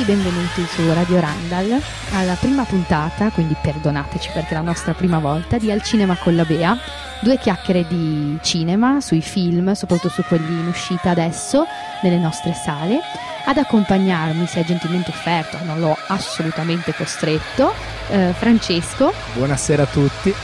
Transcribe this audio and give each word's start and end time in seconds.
Tutti, 0.00 0.12
benvenuti 0.14 0.64
su 0.66 0.92
Radio 0.94 1.20
Randall 1.20 1.78
alla 2.14 2.34
prima 2.34 2.64
puntata, 2.64 3.28
quindi 3.30 3.54
perdonateci 3.60 4.30
perché 4.32 4.50
è 4.50 4.54
la 4.54 4.62
nostra 4.62 4.94
prima 4.94 5.18
volta, 5.18 5.58
di 5.58 5.70
Al 5.70 5.82
Cinema 5.82 6.16
con 6.16 6.34
la 6.34 6.44
Bea. 6.44 6.78
Due 7.20 7.36
chiacchiere 7.36 7.86
di 7.86 8.38
cinema, 8.40 9.00
sui 9.02 9.20
film, 9.20 9.72
soprattutto 9.72 10.08
su 10.08 10.22
quelli 10.22 10.58
in 10.58 10.68
uscita 10.68 11.10
adesso, 11.10 11.66
nelle 12.02 12.18
nostre 12.18 12.54
sale. 12.54 13.00
Ad 13.44 13.58
accompagnarmi, 13.58 14.46
si 14.46 14.58
è 14.58 14.64
gentilmente 14.64 15.10
offerto, 15.10 15.58
non 15.64 15.80
l'ho 15.80 15.96
assolutamente 16.06 16.94
costretto, 16.94 17.74
eh, 18.08 18.32
Francesco. 18.34 19.12
Buonasera 19.34 19.82
a 19.82 19.86
tutti. 19.86 20.34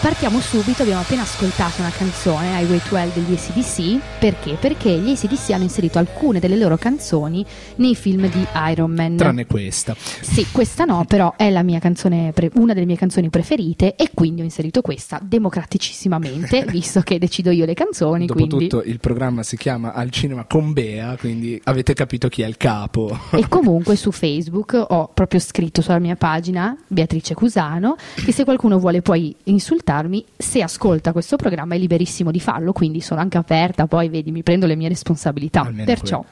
Partiamo 0.00 0.38
subito, 0.38 0.82
abbiamo 0.82 1.00
appena 1.00 1.22
ascoltato 1.22 1.80
una 1.80 1.90
canzone, 1.90 2.60
Highway 2.60 2.80
12 2.88 3.12
degli 3.14 3.34
ACDC, 3.34 4.18
perché? 4.20 4.52
Perché 4.52 4.96
gli 4.96 5.10
ACDC 5.10 5.50
hanno 5.50 5.64
inserito 5.64 5.98
alcune 5.98 6.38
delle 6.38 6.56
loro 6.56 6.76
canzoni 6.76 7.44
nei 7.76 7.96
film 7.96 8.30
di 8.30 8.46
Iron 8.70 8.92
Man. 8.92 9.16
Tranne 9.16 9.46
questa. 9.46 9.96
Sì, 9.98 10.46
questa 10.52 10.84
no, 10.84 11.04
però 11.04 11.34
è 11.36 11.50
la 11.50 11.64
mia 11.64 11.80
canzone, 11.80 12.30
pre- 12.32 12.52
una 12.54 12.74
delle 12.74 12.86
mie 12.86 12.94
canzoni 12.94 13.28
preferite 13.28 13.96
e 13.96 14.10
quindi 14.14 14.40
ho 14.40 14.44
inserito 14.44 14.82
questa 14.82 15.18
democraticissimamente, 15.20 16.64
visto 16.70 17.00
che 17.00 17.18
decido 17.18 17.50
io 17.50 17.64
le 17.64 17.74
canzoni. 17.74 18.26
Dopotutto 18.26 18.76
quindi... 18.76 18.90
il 18.90 19.00
programma 19.00 19.42
si 19.42 19.56
chiama 19.56 19.94
Al 19.94 20.10
Cinema 20.10 20.44
con 20.44 20.72
Bea, 20.72 21.16
quindi 21.16 21.60
avete 21.64 21.94
capito 21.94 22.28
chi 22.28 22.42
è 22.42 22.46
il 22.46 22.56
capo. 22.56 23.18
E 23.32 23.46
comunque 23.50 23.96
su 23.96 24.12
Facebook 24.12 24.80
ho 24.90 25.10
proprio 25.12 25.40
scritto 25.40 25.82
sulla 25.82 25.98
mia 25.98 26.14
pagina, 26.14 26.76
Beatrice 26.86 27.34
Cusano, 27.34 27.96
che 28.14 28.30
se 28.30 28.44
qualcuno 28.44 28.78
vuole 28.78 29.02
poi 29.02 29.34
insultare 29.44 29.86
ascoltarmi, 29.88 30.24
se 30.36 30.62
ascolta 30.62 31.12
questo 31.12 31.36
programma 31.36 31.74
è 31.74 31.78
liberissimo 31.78 32.30
di 32.30 32.40
farlo, 32.40 32.72
quindi 32.72 33.00
sono 33.00 33.20
anche 33.20 33.38
aperta, 33.38 33.86
poi 33.86 34.08
vedi, 34.08 34.30
mi 34.30 34.42
prendo 34.42 34.66
le 34.66 34.76
mie 34.76 34.88
responsabilità. 34.88 35.62
Almeno 35.62 35.84
Perciò 35.84 36.24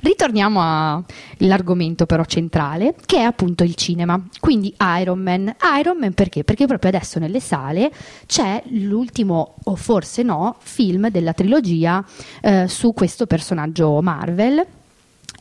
ritorniamo 0.00 0.60
all'argomento 0.60 2.06
però 2.06 2.24
centrale, 2.24 2.94
che 3.06 3.18
è 3.18 3.22
appunto 3.22 3.62
il 3.62 3.74
cinema. 3.74 4.20
Quindi 4.40 4.74
Iron 5.00 5.20
Man. 5.20 5.54
Iron 5.78 5.98
Man 5.98 6.14
perché? 6.14 6.44
Perché 6.44 6.66
proprio 6.66 6.90
adesso 6.90 7.18
nelle 7.18 7.40
sale 7.40 7.92
c'è 8.26 8.62
l'ultimo, 8.70 9.56
o 9.62 9.76
forse 9.76 10.22
no, 10.22 10.56
film 10.60 11.08
della 11.10 11.32
trilogia 11.32 12.04
eh, 12.40 12.66
su 12.68 12.92
questo 12.92 13.26
personaggio 13.26 14.00
Marvel 14.02 14.66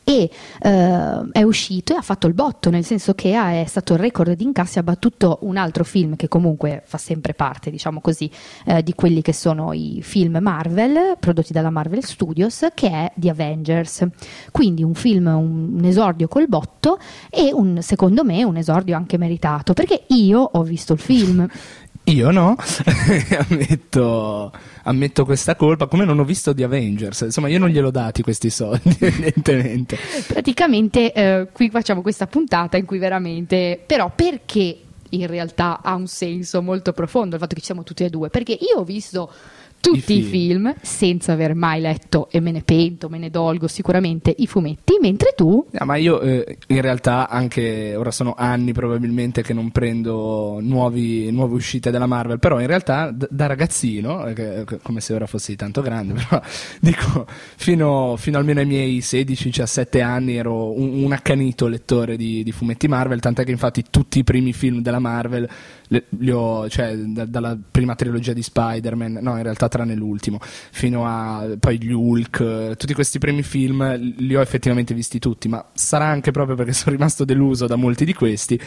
e 0.04 0.30
eh, 0.62 1.30
è 1.32 1.44
uscito 1.44 1.94
e 1.94 1.98
ha 1.98 2.02
fatto 2.02 2.28
il 2.28 2.34
botto, 2.34 2.70
nel 2.70 2.84
senso 2.84 3.14
che 3.14 3.34
è 3.34 3.66
stato 3.66 3.94
il 3.94 4.00
record 4.00 4.34
di 4.34 4.44
incassi, 4.44 4.80
ha 4.80 4.84
battuto 4.84 5.40
un 5.42 5.58
altro 5.58 5.84
film 5.84 6.16
che 6.16 6.28
comunque 6.28 6.82
fa 6.86 6.98
sempre 6.98 7.34
parte, 7.34 7.70
diciamo 7.70 8.02
così, 8.02 8.30
eh, 8.66 8.84
di 8.84 8.94
quelli 8.94 9.22
che 9.22 9.34
sono 9.34 9.74
i 9.74 10.00
film 10.02 10.40
Marvel 10.42 11.18
prodotti 11.20 11.54
dalla 11.54 11.70
Marvel 11.70 12.04
Studios, 12.04 12.68
che 12.74 12.90
è 12.90 13.12
The 13.16 13.30
Avengers. 13.30 14.08
Quindi 14.52 14.84
un 14.84 14.94
film, 14.94 15.28
un, 15.28 15.76
un 15.78 15.86
esordio 15.86 16.28
col 16.28 16.48
botto 16.48 16.98
e 17.30 17.52
un, 17.54 17.82
secondo 17.82 18.24
me 18.24 18.44
un 18.44 18.58
esordio 18.58 18.96
anche 18.96 19.18
meritato, 19.18 19.74
perché 19.74 20.04
io 20.08 20.40
ho 20.40 20.64
visto 20.64 20.94
il 20.94 21.00
film. 21.00 21.48
Io 22.06 22.32
no, 22.32 22.56
ammetto, 23.48 24.52
ammetto, 24.84 25.24
questa 25.24 25.56
colpa, 25.56 25.86
come 25.86 26.04
non 26.04 26.18
ho 26.20 26.24
visto 26.24 26.54
The 26.54 26.64
Avengers, 26.64 27.22
insomma 27.22 27.48
io 27.48 27.60
non 27.60 27.70
gliel'ho 27.70 27.92
dati 27.92 28.24
questi 28.24 28.50
soldi, 28.50 28.96
evidentemente. 29.00 29.98
Praticamente 30.28 31.14
eh, 31.14 31.48
qui 31.52 31.70
facciamo 31.70 32.02
questa 32.02 32.26
puntata 32.26 32.76
in 32.78 32.86
cui 32.86 32.98
veramente, 32.98 33.80
però 33.86 34.12
perché 34.14 34.80
in 35.10 35.28
realtà 35.28 35.82
ha 35.82 35.94
un 35.94 36.08
senso 36.08 36.62
molto 36.62 36.92
profondo 36.92 37.36
il 37.36 37.42
fatto 37.42 37.54
che 37.54 37.60
ci 37.62 37.68
siamo 37.68 37.84
tutti 37.84 38.04
e 38.04 38.10
due, 38.10 38.30
perché 38.30 38.54
io 38.54 38.80
ho 38.80 38.84
visto 38.84 39.32
tutti 39.82 40.18
i 40.18 40.22
film. 40.22 40.22
i 40.22 40.30
film. 40.30 40.76
senza 40.82 41.34
aver 41.34 41.56
mai 41.56 41.82
letto 41.82 42.30
e 42.32 42.40
me 42.40 42.52
ne 42.52 42.62
pento, 42.62 43.10
me 43.10 43.18
ne 43.18 43.30
dolgo 43.30 43.68
sicuramente 43.68 44.34
i 44.38 44.48
fumetti, 44.48 44.98
mentre 45.02 45.34
tu... 45.36 45.66
No, 45.72 45.86
ma 45.86 45.96
io 45.96 46.22
eh, 46.22 46.58
in 46.68 46.82
realtà 46.82 47.28
anche 47.28 47.96
ora 47.96 48.12
sono 48.12 48.34
anni 48.38 48.72
probabilmente 48.72 49.42
che 49.42 49.54
non 49.54 49.72
prendo 49.72 50.60
nuovi, 50.62 51.32
nuove 51.32 51.56
uscite 51.56 51.92
della 51.92 52.06
Marvel, 52.06 52.40
però 52.40 52.60
in 52.60 52.68
realtà 52.68 53.12
d- 53.12 53.28
da 53.30 53.48
ragazzino, 53.48 54.26
eh, 54.28 54.66
come 54.82 55.02
se 55.02 55.14
ora 55.14 55.26
fossi 55.26 55.56
tanto 55.56 55.82
grande, 55.82 56.14
però 56.30 56.42
dico 56.80 57.26
fino, 57.56 58.16
fino 58.18 58.38
almeno 58.38 58.60
ai 58.60 58.66
miei 58.66 59.00
16-17 59.00 60.02
anni 60.02 60.36
ero 60.36 60.72
un, 60.80 61.04
un 61.04 61.12
accanito 61.12 61.68
lettore 61.68 62.16
di, 62.16 62.44
di 62.44 62.52
fumetti 62.52 62.88
Marvel, 62.88 63.20
tant'è 63.20 63.44
che 63.44 63.52
infatti 63.52 63.86
tutti 63.90 64.20
i 64.20 64.24
primi 64.24 64.54
film 64.54 64.82
della 64.82 65.00
Marvel 65.00 65.50
le, 65.92 66.06
li 66.20 66.32
ho, 66.32 66.70
cioè, 66.70 66.96
da, 66.96 67.26
dalla 67.26 67.58
prima 67.70 67.96
trilogia 67.96 68.32
di 68.32 68.42
Spider-Man, 68.42 69.20
no, 69.22 69.36
in 69.36 69.44
realtà 69.44 69.68
tranne 69.68 69.94
l'ultimo, 69.94 70.40
fino 70.42 71.06
a 71.06 71.46
poi 71.60 71.78
gli 71.78 71.92
Hulk, 71.92 72.78
tutti 72.78 72.94
questi 72.94 73.20
primi 73.20 73.44
film 73.44 73.96
li 74.18 74.36
ho 74.36 74.42
effettivamente 74.42 74.94
visti 74.94 75.20
tutti, 75.20 75.50
ma 75.50 75.64
sarà 75.74 76.06
anche 76.06 76.32
proprio 76.32 76.56
perché 76.56 76.72
sono 76.72 76.96
rimasto 76.96 77.26
deluso 77.26 77.68
da 77.68 77.76
molti 77.76 78.06
di 78.06 78.14
questi 78.14 78.60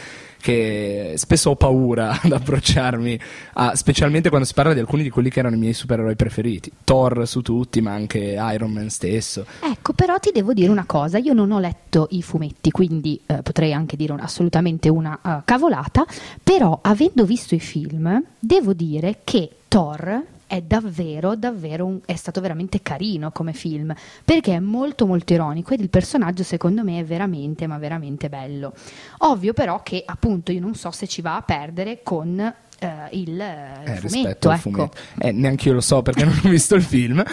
che 0.45 1.13
spesso 1.15 1.49
ho 1.49 1.55
paura 1.55 2.19
ad 2.21 2.31
approcciarmi, 2.31 3.19
a, 3.53 3.75
specialmente 3.75 4.29
quando 4.29 4.45
si 4.45 4.53
parla 4.53 4.75
di 4.75 4.79
alcuni 4.79 5.01
di 5.01 5.09
quelli 5.09 5.31
che 5.31 5.39
erano 5.39 5.55
i 5.55 5.57
miei 5.57 5.73
supereroi 5.73 6.15
preferiti. 6.15 6.71
Thor 6.83 7.27
su 7.27 7.41
tutti, 7.41 7.81
ma 7.81 7.93
anche 7.93 8.37
Iron 8.53 8.71
Man 8.71 8.91
stesso. 8.91 9.47
Ecco, 9.61 9.93
però 9.93 10.19
ti 10.19 10.29
devo 10.31 10.53
dire 10.53 10.69
una 10.69 10.85
cosa, 10.85 11.17
io 11.17 11.33
non 11.33 11.49
ho 11.49 11.57
letto 11.57 12.09
i 12.11 12.21
fumetti, 12.21 12.69
quindi 12.69 13.19
eh, 13.25 13.41
potrei 13.41 13.73
anche 13.73 13.97
dire 13.97 14.13
un, 14.13 14.19
assolutamente 14.19 14.87
una 14.87 15.19
uh, 15.19 15.29
cavolata, 15.43 16.05
però 16.43 16.77
avendo 16.83 17.25
visto 17.25 17.55
i 17.55 17.59
film, 17.59 18.21
devo 18.37 18.73
dire 18.73 19.21
che 19.23 19.49
Thor 19.67 20.21
è 20.47 20.61
davvero, 20.61 21.35
davvero 21.35 21.85
un, 21.85 21.99
è 22.05 22.15
stato 22.15 22.41
veramente 22.41 22.81
carino 22.81 23.31
come 23.31 23.53
film 23.53 23.93
perché 24.23 24.53
è 24.55 24.59
molto 24.59 25.05
molto 25.05 25.33
ironico 25.33 25.73
ed 25.73 25.81
il 25.81 25.89
personaggio 25.89 26.43
secondo 26.43 26.83
me 26.83 26.99
è 26.99 27.03
veramente 27.03 27.67
ma 27.67 27.77
veramente 27.77 28.29
bello 28.29 28.73
ovvio 29.19 29.53
però 29.53 29.81
che 29.81 30.03
appunto 30.05 30.51
io 30.51 30.59
non 30.59 30.75
so 30.75 30.91
se 30.91 31.07
ci 31.07 31.21
va 31.21 31.35
a 31.35 31.41
perdere 31.41 32.01
con 32.03 32.53
Uh, 32.77 33.07
il, 33.11 33.39
eh, 33.39 34.01
fumetto, 34.05 34.51
ecco. 34.51 34.59
fumetto. 34.59 34.97
Eh, 35.19 35.31
neanche 35.31 35.69
io 35.69 35.75
lo 35.75 35.81
so 35.81 36.01
perché 36.01 36.25
non 36.25 36.37
ho 36.43 36.49
visto 36.49 36.75
il 36.75 36.83
film, 36.83 37.23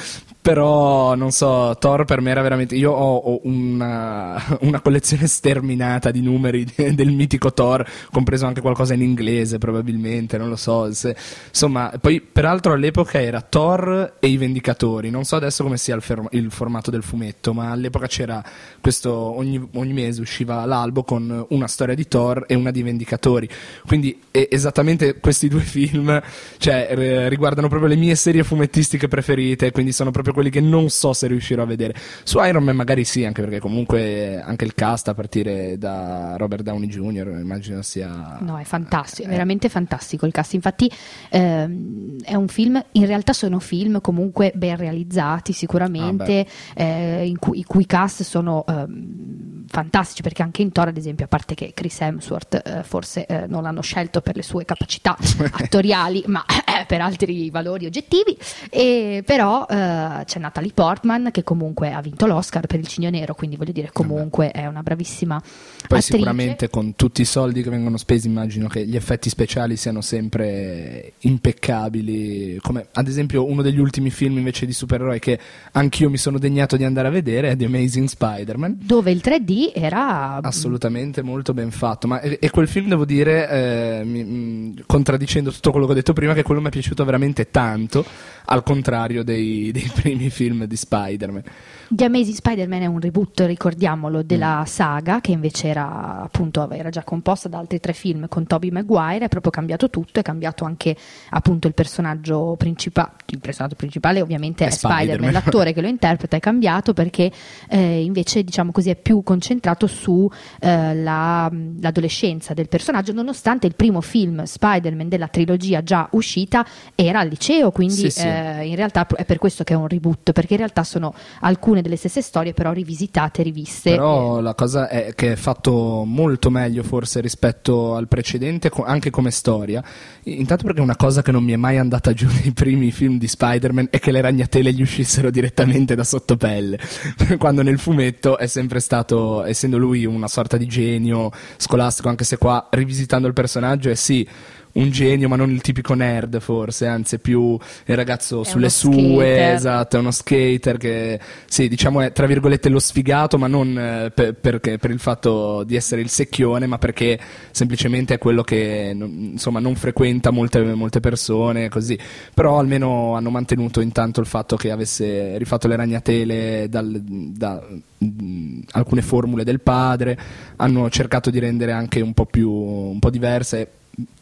però 0.42 1.14
non 1.14 1.30
so, 1.30 1.76
Thor 1.78 2.04
per 2.04 2.20
me 2.20 2.32
era 2.32 2.42
veramente. 2.42 2.74
Io 2.74 2.90
ho, 2.90 3.16
ho 3.16 3.40
una, 3.44 4.42
una, 4.62 4.80
collezione 4.80 5.28
sterminata 5.28 6.10
di 6.10 6.20
numeri 6.20 6.66
del 6.74 7.12
mitico 7.12 7.52
Thor, 7.52 7.88
compreso 8.10 8.46
anche 8.46 8.60
qualcosa 8.60 8.92
in 8.92 9.02
inglese 9.02 9.58
probabilmente, 9.58 10.36
non 10.38 10.48
lo 10.48 10.56
so. 10.56 10.92
Se, 10.92 11.16
insomma, 11.48 11.92
poi 12.00 12.20
peraltro 12.20 12.72
all'epoca 12.72 13.22
era 13.22 13.40
Thor 13.40 14.14
e 14.18 14.26
i 14.26 14.36
Vendicatori. 14.36 15.10
Non 15.10 15.22
so 15.22 15.36
adesso 15.36 15.62
come 15.62 15.76
sia 15.76 15.94
il, 15.94 16.02
fermo, 16.02 16.26
il 16.32 16.50
formato 16.50 16.90
del 16.90 17.04
fumetto, 17.04 17.54
ma 17.54 17.70
all'epoca 17.70 18.08
c'era 18.08 18.42
questo. 18.80 19.12
Ogni, 19.12 19.64
ogni, 19.74 19.92
mese 19.92 20.20
usciva 20.22 20.64
l'albo 20.64 21.04
con 21.04 21.46
una 21.50 21.68
storia 21.68 21.94
di 21.94 22.08
Thor 22.08 22.46
e 22.48 22.54
una 22.54 22.72
di 22.72 22.82
Vendicatori. 22.82 23.48
Quindi 23.86 24.20
esattamente 24.32 25.20
questi 25.20 25.46
due 25.48 25.60
film, 25.60 26.20
cioè, 26.58 27.28
riguardano 27.28 27.68
proprio 27.68 27.88
le 27.88 27.96
mie 27.96 28.16
serie 28.16 28.42
fumettistiche 28.42 29.06
preferite, 29.06 29.70
quindi 29.70 29.92
sono 29.92 30.10
proprio 30.10 30.31
quelli 30.32 30.50
che 30.50 30.60
non 30.60 30.88
so 30.90 31.12
se 31.12 31.26
riuscirò 31.26 31.62
a 31.62 31.66
vedere. 31.66 31.94
Su 32.24 32.42
Iron 32.42 32.64
Man 32.64 32.76
magari 32.76 33.04
sì, 33.04 33.24
anche 33.24 33.42
perché 33.42 33.58
comunque 33.60 34.40
anche 34.40 34.64
il 34.64 34.74
cast 34.74 35.08
a 35.08 35.14
partire 35.14 35.78
da 35.78 36.34
Robert 36.36 36.62
Downey 36.62 36.88
Jr. 36.88 37.38
immagino 37.40 37.82
sia... 37.82 38.38
No, 38.40 38.58
è 38.58 38.64
fantastico, 38.64 39.28
è 39.28 39.30
veramente 39.30 39.68
fantastico 39.68 40.26
il 40.26 40.32
cast. 40.32 40.54
Infatti 40.54 40.90
ehm, 41.30 42.20
è 42.22 42.34
un 42.34 42.48
film, 42.48 42.82
in 42.92 43.06
realtà 43.06 43.32
sono 43.32 43.58
film 43.58 44.00
comunque 44.00 44.52
ben 44.54 44.76
realizzati 44.76 45.52
sicuramente, 45.52 46.46
ah, 46.74 46.82
eh, 46.82 47.26
in 47.26 47.38
cui, 47.38 47.60
i 47.60 47.64
cui 47.64 47.86
cast 47.86 48.22
sono 48.22 48.64
ehm, 48.66 49.64
fantastici, 49.66 50.22
perché 50.22 50.42
anche 50.42 50.62
in 50.62 50.70
Thor 50.72 50.88
ad 50.88 50.96
esempio, 50.96 51.24
a 51.24 51.28
parte 51.28 51.54
che 51.54 51.72
Chris 51.74 52.00
Hemsworth 52.00 52.62
eh, 52.64 52.82
forse 52.82 53.26
eh, 53.26 53.46
non 53.46 53.62
l'hanno 53.62 53.80
scelto 53.80 54.20
per 54.20 54.36
le 54.36 54.42
sue 54.42 54.64
capacità 54.64 55.16
attoriali, 55.52 56.22
ma 56.26 56.44
eh, 56.80 56.84
per 56.86 57.00
altri 57.00 57.50
valori 57.50 57.86
oggettivi. 57.86 58.36
E, 58.70 59.22
però 59.24 59.66
eh, 59.68 60.22
c'è 60.24 60.38
Natalie 60.38 60.72
Portman 60.72 61.30
che 61.30 61.44
comunque 61.44 61.92
ha 61.92 62.00
vinto 62.00 62.26
l'Oscar 62.26 62.66
per 62.66 62.78
il 62.78 62.86
Cigno 62.86 63.10
Nero, 63.10 63.34
quindi 63.34 63.56
voglio 63.56 63.72
dire 63.72 63.90
comunque 63.92 64.50
è 64.50 64.66
una 64.66 64.82
bravissima 64.82 65.38
Poi 65.40 65.98
attrice. 65.98 66.00
sicuramente 66.00 66.70
con 66.70 66.94
tutti 66.96 67.22
i 67.22 67.24
soldi 67.24 67.62
che 67.62 67.70
vengono 67.70 67.96
spesi 67.96 68.26
immagino 68.26 68.68
che 68.68 68.86
gli 68.86 68.96
effetti 68.96 69.28
speciali 69.28 69.76
siano 69.76 70.00
sempre 70.00 71.14
impeccabili, 71.20 72.58
come 72.62 72.86
ad 72.92 73.08
esempio 73.08 73.44
uno 73.44 73.62
degli 73.62 73.78
ultimi 73.78 74.10
film 74.10 74.38
invece 74.38 74.66
di 74.66 74.72
supereroi 74.72 75.18
che 75.18 75.38
anch'io 75.72 76.10
mi 76.10 76.16
sono 76.16 76.38
degnato 76.38 76.76
di 76.76 76.84
andare 76.84 77.08
a 77.08 77.10
vedere 77.10 77.50
è 77.50 77.56
The 77.56 77.66
Amazing 77.66 78.08
Spider-Man. 78.08 78.78
Dove 78.82 79.10
il 79.10 79.20
3D 79.22 79.72
era 79.74 80.40
assolutamente 80.40 81.22
molto 81.22 81.52
ben 81.52 81.70
fatto, 81.70 82.06
ma 82.06 82.20
e, 82.20 82.38
e 82.40 82.50
quel 82.50 82.68
film 82.68 82.88
devo 82.88 83.04
dire 83.04 83.48
eh, 83.48 84.04
mi, 84.04 84.82
contraddicendo 84.86 85.50
tutto 85.50 85.70
quello 85.70 85.86
che 85.86 85.92
ho 85.92 85.94
detto 85.96 86.12
prima, 86.12 86.34
che 86.34 86.42
quello 86.42 86.60
mi 86.62 86.68
è 86.68 86.70
piaciuto 86.70 87.04
veramente 87.04 87.50
tanto, 87.50 88.04
al 88.46 88.62
contrario 88.62 89.22
dei, 89.22 89.70
dei 89.72 89.90
primi 89.94 90.30
film 90.30 90.64
di 90.64 90.76
Spider-Man. 90.76 91.42
The 91.88 92.06
Amazing 92.06 92.36
Spider-Man 92.36 92.80
è 92.80 92.86
un 92.86 93.00
reboot, 93.00 93.40
ricordiamolo, 93.40 94.22
della 94.22 94.60
mm. 94.60 94.64
saga 94.64 95.20
che 95.20 95.32
invece 95.32 95.68
era 95.68 96.22
appunto 96.22 96.70
era 96.70 96.88
già 96.88 97.04
composta 97.04 97.50
da 97.50 97.58
altri 97.58 97.80
tre 97.80 97.92
film 97.92 98.28
con 98.28 98.46
Toby 98.46 98.70
Maguire, 98.70 99.26
è 99.26 99.28
proprio 99.28 99.52
cambiato 99.52 99.90
tutto, 99.90 100.18
è 100.18 100.22
cambiato 100.22 100.64
anche 100.64 100.96
appunto 101.30 101.68
il 101.68 101.74
personaggio 101.74 102.54
principale, 102.56 103.10
il 103.26 103.40
personaggio 103.40 103.74
principale 103.74 104.22
ovviamente 104.22 104.64
è, 104.64 104.68
è 104.68 104.70
Spider-Man, 104.70 105.02
Spider-Man. 105.02 105.32
l'attore 105.32 105.74
che 105.74 105.82
lo 105.82 105.88
interpreta 105.88 106.36
è 106.36 106.40
cambiato 106.40 106.94
perché 106.94 107.30
eh, 107.68 108.02
invece 108.02 108.42
diciamo 108.42 108.72
così 108.72 108.88
è 108.88 108.96
più 108.96 109.22
concentrato 109.22 109.86
sull'adolescenza 109.86 112.52
eh, 112.52 112.54
del 112.54 112.68
personaggio, 112.68 113.12
nonostante 113.12 113.66
il 113.66 113.74
primo 113.74 114.00
film 114.00 114.44
Spider-Man 114.44 115.10
della 115.10 115.28
trilogia 115.28 115.82
già 115.82 116.08
uscita 116.12 116.64
era 116.94 117.20
al 117.20 117.28
liceo, 117.28 117.70
quindi 117.70 117.94
sì, 117.94 118.08
sì. 118.08 118.26
Eh, 118.26 118.31
in 118.62 118.74
realtà 118.74 119.06
è 119.06 119.24
per 119.24 119.38
questo 119.38 119.64
che 119.64 119.74
è 119.74 119.76
un 119.76 119.88
reboot, 119.88 120.32
perché 120.32 120.54
in 120.54 120.58
realtà 120.58 120.84
sono 120.84 121.14
alcune 121.40 121.82
delle 121.82 121.96
stesse 121.96 122.22
storie 122.22 122.52
però 122.52 122.72
rivisitate, 122.72 123.42
riviste. 123.42 123.90
Però 123.90 124.40
la 124.40 124.54
cosa 124.54 124.88
è 124.88 125.14
che 125.14 125.32
è 125.32 125.36
fatto 125.36 126.04
molto 126.04 126.50
meglio 126.50 126.82
forse 126.82 127.20
rispetto 127.20 127.94
al 127.94 128.08
precedente, 128.08 128.70
anche 128.84 129.10
come 129.10 129.30
storia. 129.30 129.82
Intanto 130.24 130.64
perché 130.64 130.80
una 130.80 130.96
cosa 130.96 131.22
che 131.22 131.32
non 131.32 131.44
mi 131.44 131.52
è 131.52 131.56
mai 131.56 131.78
andata 131.78 132.12
giù 132.12 132.28
nei 132.42 132.52
primi 132.52 132.90
film 132.90 133.18
di 133.18 133.28
Spider-Man 133.28 133.88
è 133.90 133.98
che 133.98 134.12
le 134.12 134.20
ragnatele 134.20 134.72
gli 134.72 134.82
uscissero 134.82 135.30
direttamente 135.30 135.94
da 135.94 136.04
sottopelle, 136.04 136.78
quando 137.38 137.62
nel 137.62 137.78
fumetto 137.78 138.38
è 138.38 138.46
sempre 138.46 138.80
stato, 138.80 139.44
essendo 139.44 139.78
lui 139.78 140.04
una 140.04 140.28
sorta 140.28 140.56
di 140.56 140.66
genio 140.66 141.30
scolastico, 141.56 142.08
anche 142.08 142.24
se 142.24 142.36
qua 142.38 142.68
rivisitando 142.70 143.26
il 143.26 143.32
personaggio 143.32 143.90
è 143.90 143.94
sì 143.94 144.26
un 144.72 144.90
genio, 144.90 145.28
ma 145.28 145.36
non 145.36 145.50
il 145.50 145.60
tipico 145.60 145.94
nerd, 145.94 146.40
forse, 146.40 146.86
anzi, 146.86 147.18
più 147.18 147.58
il 147.84 147.96
ragazzo 147.96 148.42
è 148.42 148.44
sulle 148.44 148.70
sue, 148.70 149.34
skater. 149.34 149.54
esatto, 149.54 149.96
è 149.96 150.00
uno 150.00 150.10
skater 150.10 150.76
che, 150.78 151.20
sì, 151.46 151.68
diciamo 151.68 152.00
è 152.00 152.12
tra 152.12 152.26
virgolette 152.26 152.68
lo 152.68 152.78
sfigato, 152.78 153.36
ma 153.38 153.46
non 153.46 153.78
eh, 153.78 154.10
per, 154.14 154.34
perché, 154.34 154.78
per 154.78 154.90
il 154.90 154.98
fatto 154.98 155.62
di 155.64 155.76
essere 155.76 156.00
il 156.00 156.08
secchione, 156.08 156.66
ma 156.66 156.78
perché 156.78 157.18
semplicemente 157.50 158.14
è 158.14 158.18
quello 158.18 158.42
che, 158.42 158.94
insomma, 158.94 159.60
non 159.60 159.74
frequenta 159.74 160.30
molte, 160.30 160.62
molte 160.62 161.00
persone, 161.00 161.68
così. 161.68 161.98
Però 162.32 162.58
almeno 162.58 163.14
hanno 163.14 163.30
mantenuto 163.30 163.80
intanto 163.80 164.20
il 164.20 164.26
fatto 164.26 164.56
che 164.56 164.70
avesse 164.70 165.36
rifatto 165.36 165.68
le 165.68 165.76
ragnatele 165.76 166.66
dal, 166.68 167.00
da 167.02 167.62
mh, 167.98 168.60
alcune 168.72 169.02
formule 169.02 169.44
del 169.44 169.60
padre, 169.60 170.18
hanno 170.56 170.88
cercato 170.88 171.30
di 171.30 171.38
rendere 171.38 171.72
anche 171.72 172.00
un 172.00 172.14
po' 172.14 172.26
più, 172.26 172.50
un 172.50 172.98
po' 172.98 173.10
diverse 173.10 173.68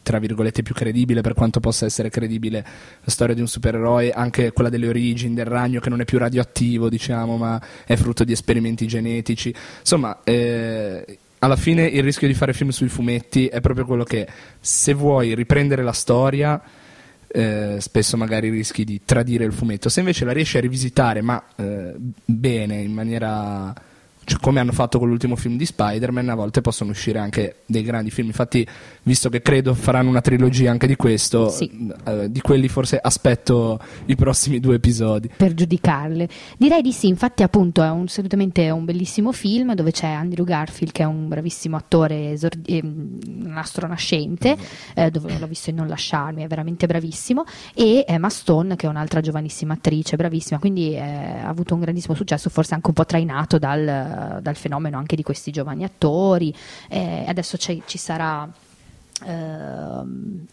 tra 0.03 0.19
virgolette 0.19 0.63
più 0.63 0.73
credibile 0.73 1.21
per 1.21 1.33
quanto 1.33 1.59
possa 1.59 1.85
essere 1.85 2.09
credibile 2.09 2.65
la 3.01 3.11
storia 3.11 3.33
di 3.33 3.41
un 3.41 3.47
supereroe, 3.47 4.11
anche 4.11 4.51
quella 4.51 4.69
delle 4.69 4.87
origini 4.87 5.33
del 5.33 5.45
ragno 5.45 5.79
che 5.79 5.89
non 5.89 6.01
è 6.01 6.05
più 6.05 6.17
radioattivo, 6.17 6.89
diciamo, 6.89 7.37
ma 7.37 7.61
è 7.85 7.95
frutto 7.95 8.23
di 8.23 8.33
esperimenti 8.33 8.87
genetici. 8.87 9.53
Insomma, 9.79 10.19
eh, 10.23 11.17
alla 11.39 11.55
fine 11.55 11.85
il 11.85 12.03
rischio 12.03 12.27
di 12.27 12.33
fare 12.33 12.53
film 12.53 12.69
sui 12.69 12.89
fumetti 12.89 13.47
è 13.47 13.61
proprio 13.61 13.85
quello 13.85 14.03
che 14.03 14.27
se 14.59 14.93
vuoi 14.93 15.33
riprendere 15.33 15.83
la 15.83 15.93
storia 15.93 16.61
eh, 17.33 17.77
spesso 17.79 18.17
magari 18.17 18.49
rischi 18.49 18.83
di 18.83 19.01
tradire 19.05 19.45
il 19.45 19.53
fumetto. 19.53 19.89
Se 19.89 19.99
invece 19.99 20.25
la 20.25 20.33
riesci 20.33 20.57
a 20.57 20.61
rivisitare, 20.61 21.21
ma 21.21 21.41
eh, 21.55 21.93
bene, 22.25 22.81
in 22.81 22.91
maniera 22.91 23.73
cioè, 24.23 24.39
come 24.39 24.59
hanno 24.59 24.71
fatto 24.71 24.99
con 24.99 25.09
l'ultimo 25.09 25.35
film 25.35 25.57
di 25.57 25.65
Spider-Man, 25.65 26.29
a 26.29 26.35
volte 26.35 26.61
possono 26.61 26.91
uscire 26.91 27.19
anche 27.19 27.57
dei 27.65 27.81
grandi 27.81 28.11
film. 28.11 28.27
Infatti, 28.27 28.65
visto 29.03 29.29
che 29.29 29.41
credo 29.41 29.73
faranno 29.73 30.09
una 30.09 30.21
trilogia 30.21 30.69
anche 30.69 30.85
di 30.85 30.95
questo, 30.95 31.49
sì. 31.49 31.91
eh, 32.05 32.31
di 32.31 32.39
quelli 32.39 32.67
forse 32.67 32.99
aspetto 33.01 33.79
i 34.05 34.15
prossimi 34.15 34.59
due 34.59 34.75
episodi. 34.75 35.29
Per 35.35 35.53
giudicarle. 35.53 36.29
Direi 36.57 36.81
di 36.81 36.91
sì, 36.91 37.07
infatti 37.07 37.41
appunto 37.41 37.81
è 37.81 37.89
un, 37.89 38.03
assolutamente 38.03 38.69
un 38.69 38.85
bellissimo 38.85 39.31
film 39.31 39.73
dove 39.73 39.91
c'è 39.91 40.07
Andrew 40.07 40.45
Garfield 40.45 40.91
che 40.91 41.01
è 41.01 41.05
un 41.05 41.27
bravissimo 41.27 41.75
attore, 41.75 42.31
esordi- 42.31 42.77
eh, 42.77 42.81
un 42.83 43.53
astro 43.55 43.87
nascente, 43.87 44.55
eh, 44.93 45.09
dove 45.09 45.37
l'ho 45.39 45.47
visto 45.47 45.71
in 45.71 45.77
Non 45.77 45.87
lasciarmi, 45.87 46.43
è 46.43 46.47
veramente 46.47 46.85
bravissimo, 46.85 47.43
e 47.73 48.05
Emma 48.07 48.29
Stone 48.29 48.75
che 48.75 48.85
è 48.85 48.89
un'altra 48.89 49.19
giovanissima 49.21 49.73
attrice, 49.73 50.15
bravissima, 50.15 50.59
quindi 50.59 50.93
eh, 50.93 50.99
ha 50.99 51.47
avuto 51.47 51.73
un 51.73 51.79
grandissimo 51.79 52.13
successo, 52.13 52.49
forse 52.49 52.75
anche 52.75 52.87
un 52.87 52.93
po' 52.93 53.05
trainato 53.05 53.57
dal 53.57 54.10
dal 54.41 54.55
fenomeno 54.55 54.97
anche 54.97 55.15
di 55.15 55.23
questi 55.23 55.51
giovani 55.51 55.83
attori. 55.83 56.53
Eh, 56.89 57.25
adesso 57.27 57.57
ci 57.57 57.97
sarà 57.97 58.49
Uh, 59.23 60.03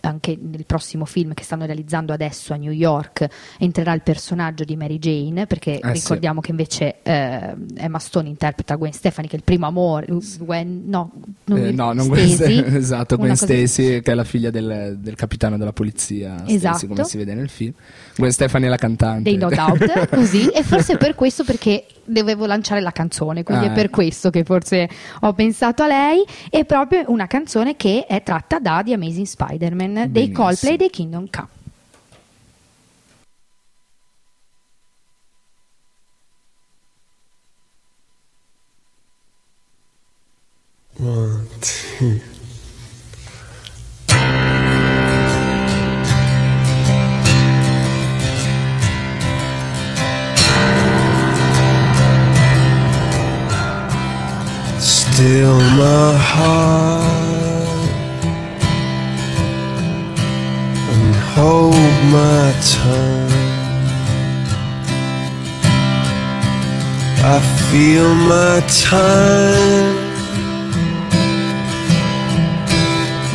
anche 0.00 0.38
nel 0.38 0.66
prossimo 0.66 1.06
film 1.06 1.32
che 1.32 1.42
stanno 1.42 1.64
realizzando 1.64 2.12
adesso 2.12 2.52
a 2.52 2.56
New 2.56 2.70
York 2.70 3.26
entrerà 3.56 3.94
il 3.94 4.02
personaggio 4.02 4.62
di 4.64 4.76
Mary 4.76 4.98
Jane 4.98 5.46
perché 5.46 5.80
eh 5.80 5.92
ricordiamo 5.92 6.40
sì. 6.40 6.44
che 6.44 6.50
invece 6.50 6.96
uh, 7.02 7.64
Emma 7.76 7.98
Stone 7.98 8.28
interpreta 8.28 8.74
Gwen 8.74 8.92
Stefani 8.92 9.26
che 9.26 9.36
è 9.36 9.38
il 9.38 9.44
primo 9.44 9.64
amore 9.64 10.08
Gwen, 10.40 10.82
no, 10.84 11.12
non, 11.44 11.58
eh, 11.64 11.70
no, 11.70 11.94
non 11.94 12.08
Gwen 12.08 12.28
Stacy, 12.28 12.62
esatto, 12.76 13.16
Gwen 13.16 13.36
Stacy 13.36 14.02
che 14.02 14.12
è 14.12 14.14
la 14.14 14.24
figlia 14.24 14.50
del, 14.50 14.98
del 15.00 15.14
capitano 15.14 15.56
della 15.56 15.72
polizia 15.72 16.44
esatto. 16.46 16.76
Stacy, 16.76 16.86
come 16.88 17.04
si 17.04 17.16
vede 17.16 17.32
nel 17.32 17.48
film 17.48 17.72
Gwen 18.16 18.32
Stefani 18.32 18.66
è 18.66 18.68
la 18.68 18.76
cantante 18.76 19.22
dei 19.22 19.38
No 19.38 19.48
Doubt 19.48 20.08
così 20.14 20.46
e 20.48 20.62
forse 20.62 20.98
per 20.98 21.14
questo 21.14 21.42
perché 21.42 21.86
dovevo 22.08 22.46
lanciare 22.46 22.80
la 22.80 22.90
canzone, 22.90 23.42
quindi 23.42 23.66
ah, 23.66 23.70
è 23.70 23.72
per 23.72 23.86
ecco. 23.86 23.96
questo 23.96 24.30
che 24.30 24.44
forse 24.44 24.88
ho 25.20 25.32
pensato 25.32 25.82
a 25.82 25.86
lei. 25.86 26.24
È 26.50 26.64
proprio 26.64 27.04
una 27.08 27.26
canzone 27.26 27.76
che 27.76 28.06
è 28.06 28.22
tratta 28.22 28.58
da 28.58 28.82
The 28.84 28.94
Amazing 28.94 29.26
Spider-Man 29.26 29.92
Benissimo. 29.92 30.12
dei 30.12 30.32
Coldplay 30.32 30.76
dei 30.76 30.90
Kingdom 30.90 31.28
Come. 31.30 31.56
One, 41.00 41.46
two. 41.60 42.37
Still 55.18 55.58
my 55.58 56.12
heart 56.16 57.02
and 60.92 61.14
hold 61.34 61.96
my 62.18 62.44
tongue. 62.74 63.32
I 67.34 67.38
feel 67.66 68.10
my 68.14 68.60
time, 68.90 69.96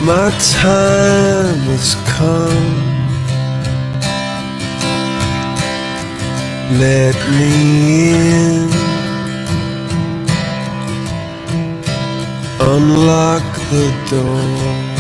my 0.06 0.30
time 0.62 1.60
has 1.68 1.96
come. 2.16 2.76
Let 6.80 7.18
me 7.38 7.52
in. 8.72 8.83
Unlock 12.66 13.44
the 13.72 13.88
door. 14.10 14.94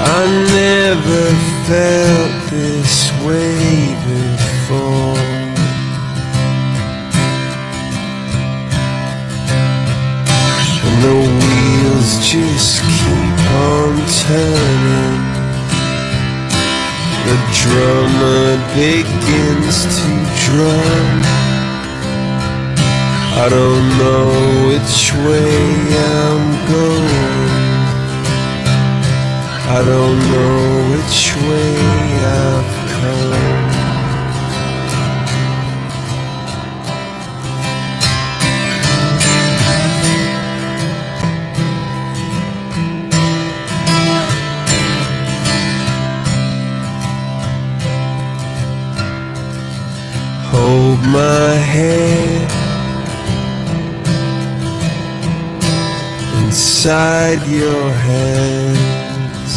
I 0.00 0.20
never 0.60 1.24
felt 1.68 2.50
this 2.50 3.10
way 3.24 3.96
before. 4.06 5.18
And 10.86 10.96
the 11.06 11.18
wheels 11.38 12.10
just 12.32 12.80
keep 12.96 13.38
on 13.72 13.94
turning. 14.24 15.28
The 17.26 17.36
drummer 17.60 18.44
begins 18.74 19.76
to 19.96 20.08
drum. 20.44 21.57
I 23.40 23.48
don't 23.48 23.88
know 24.00 24.26
which 24.68 25.14
way 25.14 25.52
I'm 26.12 26.44
going. 26.72 27.08
I 29.70 29.80
don't 29.90 30.18
know 30.32 30.58
which 30.90 31.20
way 31.46 31.72
I've 32.42 32.72
come. 32.94 33.68
Hold 50.50 51.00
my 51.06 51.54
head 51.54 52.27
inside 56.78 57.42
your 57.48 57.90
hands. 57.90 59.54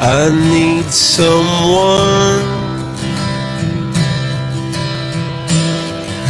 I 0.00 0.30
need 0.52 0.86
someone 0.90 2.40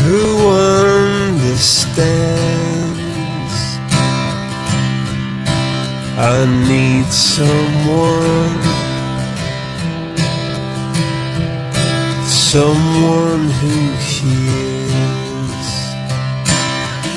who 0.03 0.49
understands. 1.39 1.87
I 6.19 6.45
need 6.69 7.07
someone. 7.07 8.63
Someone 12.27 13.45
who 13.61 13.77
hears. 14.09 15.26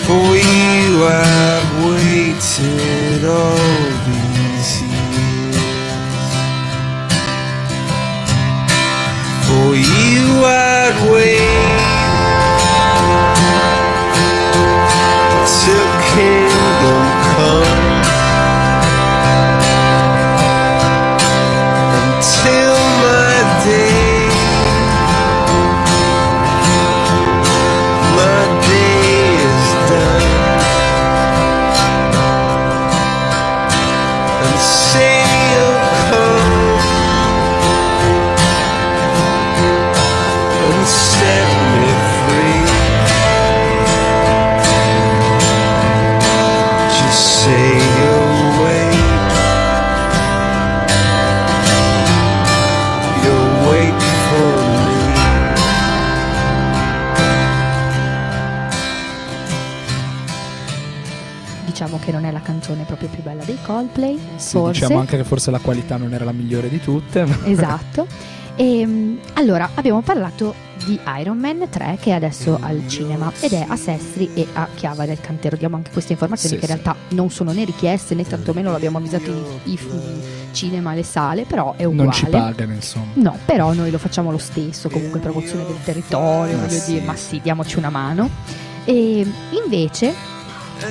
For 0.09 0.15
you 0.15 1.05
I've 1.05 1.85
waited 1.85 3.25
all 3.25 3.55
these 4.07 4.81
years. 4.81 5.59
For 9.45 9.75
you 9.75 10.25
I'd 10.43 11.11
wait 11.11 11.98
canzone 62.59 62.83
proprio 62.83 63.07
più 63.07 63.23
bella 63.23 63.43
dei 63.45 63.57
Coldplay, 63.63 64.17
Sì, 64.35 64.57
forse. 64.57 64.81
diciamo 64.81 64.99
anche 64.99 65.15
che 65.17 65.23
forse 65.23 65.49
la 65.49 65.59
qualità 65.59 65.95
non 65.97 66.13
era 66.13 66.25
la 66.25 66.33
migliore 66.33 66.69
di 66.69 66.79
tutte. 66.81 67.25
Esatto. 67.49 68.05
E, 68.55 69.17
allora, 69.35 69.69
abbiamo 69.75 70.01
parlato 70.01 70.53
di 70.83 70.99
Iron 71.21 71.37
Man 71.37 71.65
3 71.69 71.97
che 72.01 72.09
è 72.11 72.13
adesso 72.13 72.57
al 72.61 72.85
cinema 72.87 73.31
ed 73.39 73.53
è 73.53 73.65
a 73.67 73.75
Sestri 73.77 74.31
e 74.33 74.45
a 74.53 74.67
Chiava 74.75 75.05
del 75.05 75.21
Cantero. 75.21 75.55
Diamo 75.55 75.77
anche 75.77 75.91
queste 75.91 76.11
informazioni 76.11 76.55
Sì, 76.55 76.59
che 76.65 76.69
in 76.71 76.77
sì. 76.77 76.83
realtà 76.83 77.01
non 77.15 77.29
sono 77.29 77.53
né 77.53 77.63
richieste 77.63 78.15
né 78.15 78.23
tantomeno 78.27 78.71
l'abbiamo 78.71 78.97
avvisato 78.97 79.31
i, 79.63 79.71
i 79.73 79.79
cinema 80.51 80.93
le 80.93 81.03
sale, 81.03 81.43
però 81.45 81.73
è 81.77 81.85
uguale. 81.85 82.03
Non 82.03 82.11
ci 82.11 82.25
pagano, 82.25 82.73
insomma. 82.73 83.05
No, 83.13 83.37
però 83.45 83.71
noi 83.73 83.91
lo 83.91 83.97
facciamo 83.97 84.29
lo 84.29 84.37
stesso, 84.37 84.89
comunque 84.89 85.19
promozione 85.19 85.65
del 85.65 85.77
territorio, 85.83 86.57
Ma 86.57 86.65
voglio 86.65 86.79
sì. 86.79 86.91
dire, 86.93 87.05
ma 87.05 87.15
sì, 87.15 87.39
diamoci 87.41 87.77
una 87.77 87.89
mano. 87.89 88.29
E 88.83 89.25
invece, 89.63 90.13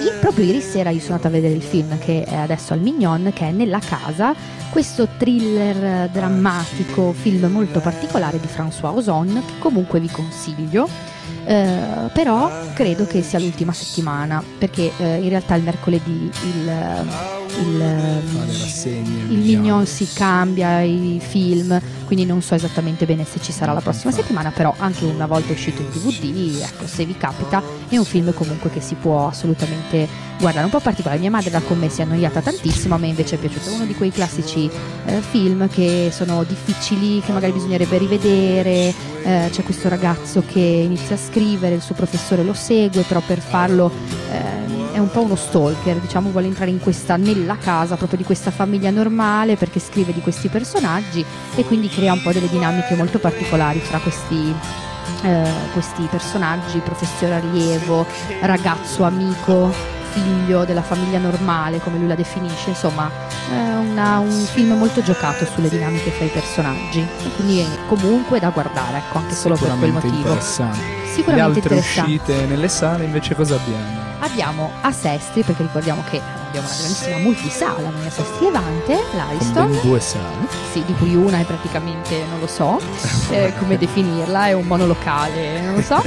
i- 0.01 0.19
proprio 0.21 0.45
ieri 0.45 0.61
sera 0.61 0.91
io 0.91 1.01
sono 1.01 1.15
andata 1.15 1.29
a 1.29 1.31
vedere 1.31 1.55
il 1.55 1.63
film 1.63 1.99
che 1.99 2.25
è 2.25 2.35
adesso 2.35 2.73
al 2.73 2.81
Mignon, 2.81 3.31
che 3.35 3.49
è 3.49 3.51
Nella 3.53 3.79
casa, 3.79 4.35
questo 4.71 5.09
thriller 5.17 6.09
drammatico, 6.11 7.13
film 7.13 7.47
molto 7.47 7.81
particolare 7.81 8.39
di 8.39 8.47
François 8.47 8.95
Ozon, 8.95 9.43
che 9.47 9.59
comunque 9.59 9.99
vi 10.01 10.09
consiglio. 10.11 10.89
Eh, 11.45 12.11
però 12.13 12.51
credo 12.75 13.07
che 13.07 13.23
sia 13.23 13.39
l'ultima 13.39 13.73
settimana 13.73 14.43
perché 14.59 14.93
eh, 14.99 15.17
in 15.17 15.31
realtà 15.31 15.55
il 15.55 15.63
mercoledì 15.63 16.31
il, 16.43 16.73
il, 17.61 17.79
le 17.79 18.23
rassegne. 18.47 19.33
il 19.33 19.39
Mignon 19.39 19.87
si 19.87 20.07
cambia 20.13 20.81
i 20.81 21.21
film, 21.23 21.81
quindi 22.05 22.25
non 22.25 22.43
so 22.43 22.55
esattamente 22.55 23.07
bene 23.07 23.25
se 23.25 23.41
ci 23.41 23.53
sarà 23.53 23.73
la 23.73 23.81
prossima 23.81 24.13
settimana, 24.13 24.51
però 24.51 24.75
anche 24.79 25.05
una 25.05 25.27
volta 25.27 25.53
uscito 25.53 25.83
in 25.83 25.89
DVD, 25.89 26.61
ecco, 26.63 26.87
se 26.87 27.05
vi 27.05 27.17
capita, 27.17 27.63
è 27.89 27.97
un 27.97 28.05
film 28.05 28.33
comunque 28.35 28.71
che 28.71 28.81
si 28.81 28.95
può 28.95 29.29
assolutamente 29.29 30.07
guardare, 30.39 30.65
un 30.65 30.71
po' 30.71 30.81
particolare. 30.81 31.21
Mia 31.21 31.31
madre 31.31 31.51
da 31.51 31.61
con 31.61 31.79
me 31.79 31.89
si 31.89 32.01
è 32.01 32.05
annoiata 32.05 32.41
tantissimo, 32.41 32.95
a 32.95 32.99
me 32.99 33.09
invece 33.09 33.37
è 33.37 33.39
piaciuto, 33.39 33.73
uno 33.73 33.85
di 33.85 33.95
quei 33.95 34.11
classici 34.11 34.71
eh, 35.07 35.21
film 35.21 35.69
che 35.69 36.11
sono 36.13 36.45
difficili, 36.45 37.21
che 37.21 37.33
magari 37.33 37.53
bisognerebbe 37.53 37.99
rivedere, 37.99 38.95
eh, 39.23 39.49
c'è 39.51 39.63
questo 39.63 39.89
ragazzo 39.89 40.43
che 40.47 40.61
inizia 40.61 41.17
scrivere, 41.19 41.75
il 41.75 41.83
suo 41.83 41.95
professore 41.95 42.43
lo 42.45 42.55
segue, 42.55 43.03
però 43.03 43.21
per 43.27 43.41
farlo 43.41 43.91
eh, 44.31 44.93
è 44.93 44.99
un 44.99 45.11
po' 45.11 45.23
uno 45.23 45.37
stalker, 45.37 45.97
diciamo, 45.97 46.31
vuole 46.31 46.47
entrare 46.47 46.71
in 46.71 46.79
questa, 46.81 47.17
nella 47.17 47.57
casa 47.57 47.97
proprio 47.97 48.19
di 48.19 48.25
questa 48.25 48.51
famiglia 48.51 48.91
normale 48.91 49.57
perché 49.57 49.81
scrive 49.81 50.13
di 50.13 50.21
questi 50.21 50.49
personaggi 50.49 51.25
e 51.55 51.65
quindi 51.65 51.89
crea 51.89 52.13
un 52.15 52.23
po' 52.23 52.33
delle 52.33 52.49
dinamiche 52.49 52.95
molto 52.97 53.19
particolari 53.19 53.79
fra 53.81 53.99
questi, 53.99 54.53
eh, 55.23 55.51
questi 55.73 56.03
personaggi, 56.11 56.79
professore 56.79 57.35
allievo, 57.37 58.07
ragazzo, 58.41 59.05
amico, 59.05 59.73
figlio 60.13 60.65
della 60.65 60.83
famiglia 60.83 61.19
normale, 61.19 61.81
come 61.81 61.99
lui 61.99 62.09
la 62.09 62.15
definisce, 62.15 62.71
insomma, 62.71 63.11
è 63.51 63.75
una- 63.77 64.19
un 64.19 64.31
film 64.31 64.73
molto 64.73 65.03
giocato 65.03 65.45
sulle 65.45 65.69
dinamiche 65.69 66.11
fra 66.11 66.25
i 66.25 66.29
personaggi 66.29 67.01
e 67.01 67.31
quindi 67.37 67.61
è 67.61 67.67
comunque 67.87 68.41
da 68.41 68.49
guardare, 68.49 68.99
ecco, 68.99 69.19
anche 69.19 69.35
solo 69.35 69.55
per 69.55 69.77
quel 69.79 69.93
motivo. 69.93 70.17
interessante. 70.17 71.07
Sicuramente 71.19 71.69
Le 71.69 71.75
altre 71.75 72.01
uscite 72.03 72.47
nelle 72.47 72.69
sale 72.69 73.05
invece 73.05 73.35
cosa 73.35 73.57
abbiamo? 73.57 74.07
Abbiamo 74.21 74.71
a 74.83 74.93
Sestri, 74.93 75.43
perché 75.43 75.63
ricordiamo 75.63 76.03
che 76.09 76.21
abbiamo 76.49 76.67
una 76.67 76.77
grandissima 76.77 77.19
multisala 77.19 77.89
noi 77.91 78.07
a 78.07 78.11
Sestri 78.11 78.45
Levante, 78.45 78.95
Con 78.95 79.17
l'Ariston, 79.19 79.71
ben 79.71 79.81
due 79.83 80.01
sale. 80.01 80.47
sì, 80.73 80.83
di 80.85 80.95
cui 80.95 81.15
una 81.15 81.39
è 81.41 81.45
praticamente, 81.45 82.23
non 82.31 82.39
lo 82.41 82.47
so 82.47 82.81
eh, 83.31 83.53
come 83.59 83.77
definirla, 83.77 84.47
è 84.49 84.53
un 84.53 84.65
monolocale, 84.67 85.61
non 85.61 85.75
lo 85.75 85.83
so. 85.83 86.03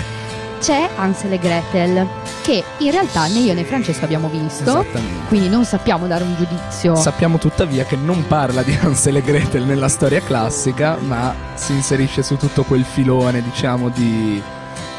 C'è 0.62 0.90
Ansel 0.96 1.34
e 1.34 1.40
Gretel, 1.40 2.08
che 2.44 2.64
in 2.78 2.92
realtà 2.92 3.26
né 3.26 3.40
io 3.40 3.54
né 3.56 3.64
Francesco 3.64 4.04
abbiamo 4.06 4.30
visto, 4.30 4.62
Esattamente. 4.62 5.28
quindi 5.28 5.50
non 5.50 5.66
sappiamo 5.66 6.06
dare 6.06 6.24
un 6.24 6.36
giudizio. 6.36 6.96
Sappiamo 6.96 7.40
tuttavia 7.40 7.84
che 7.84 7.96
non 7.96 8.28
parla 8.28 8.62
di 8.62 8.78
Hansel 8.80 9.16
e 9.18 9.22
Gretel 9.24 9.64
nella 9.64 9.88
storia 9.90 10.22
classica, 10.22 10.98
ma 11.00 11.34
si 11.56 11.72
inserisce 11.74 12.22
su 12.22 12.38
tutto 12.38 12.64
quel 12.64 12.84
filone, 12.86 13.42
diciamo, 13.42 13.90
di 13.90 14.40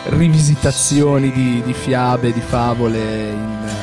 rivisitazioni 0.04 1.30
di, 1.32 1.62
di 1.64 1.72
fiabe, 1.72 2.32
di 2.32 2.40
favole 2.40 2.98
in, 2.98 3.81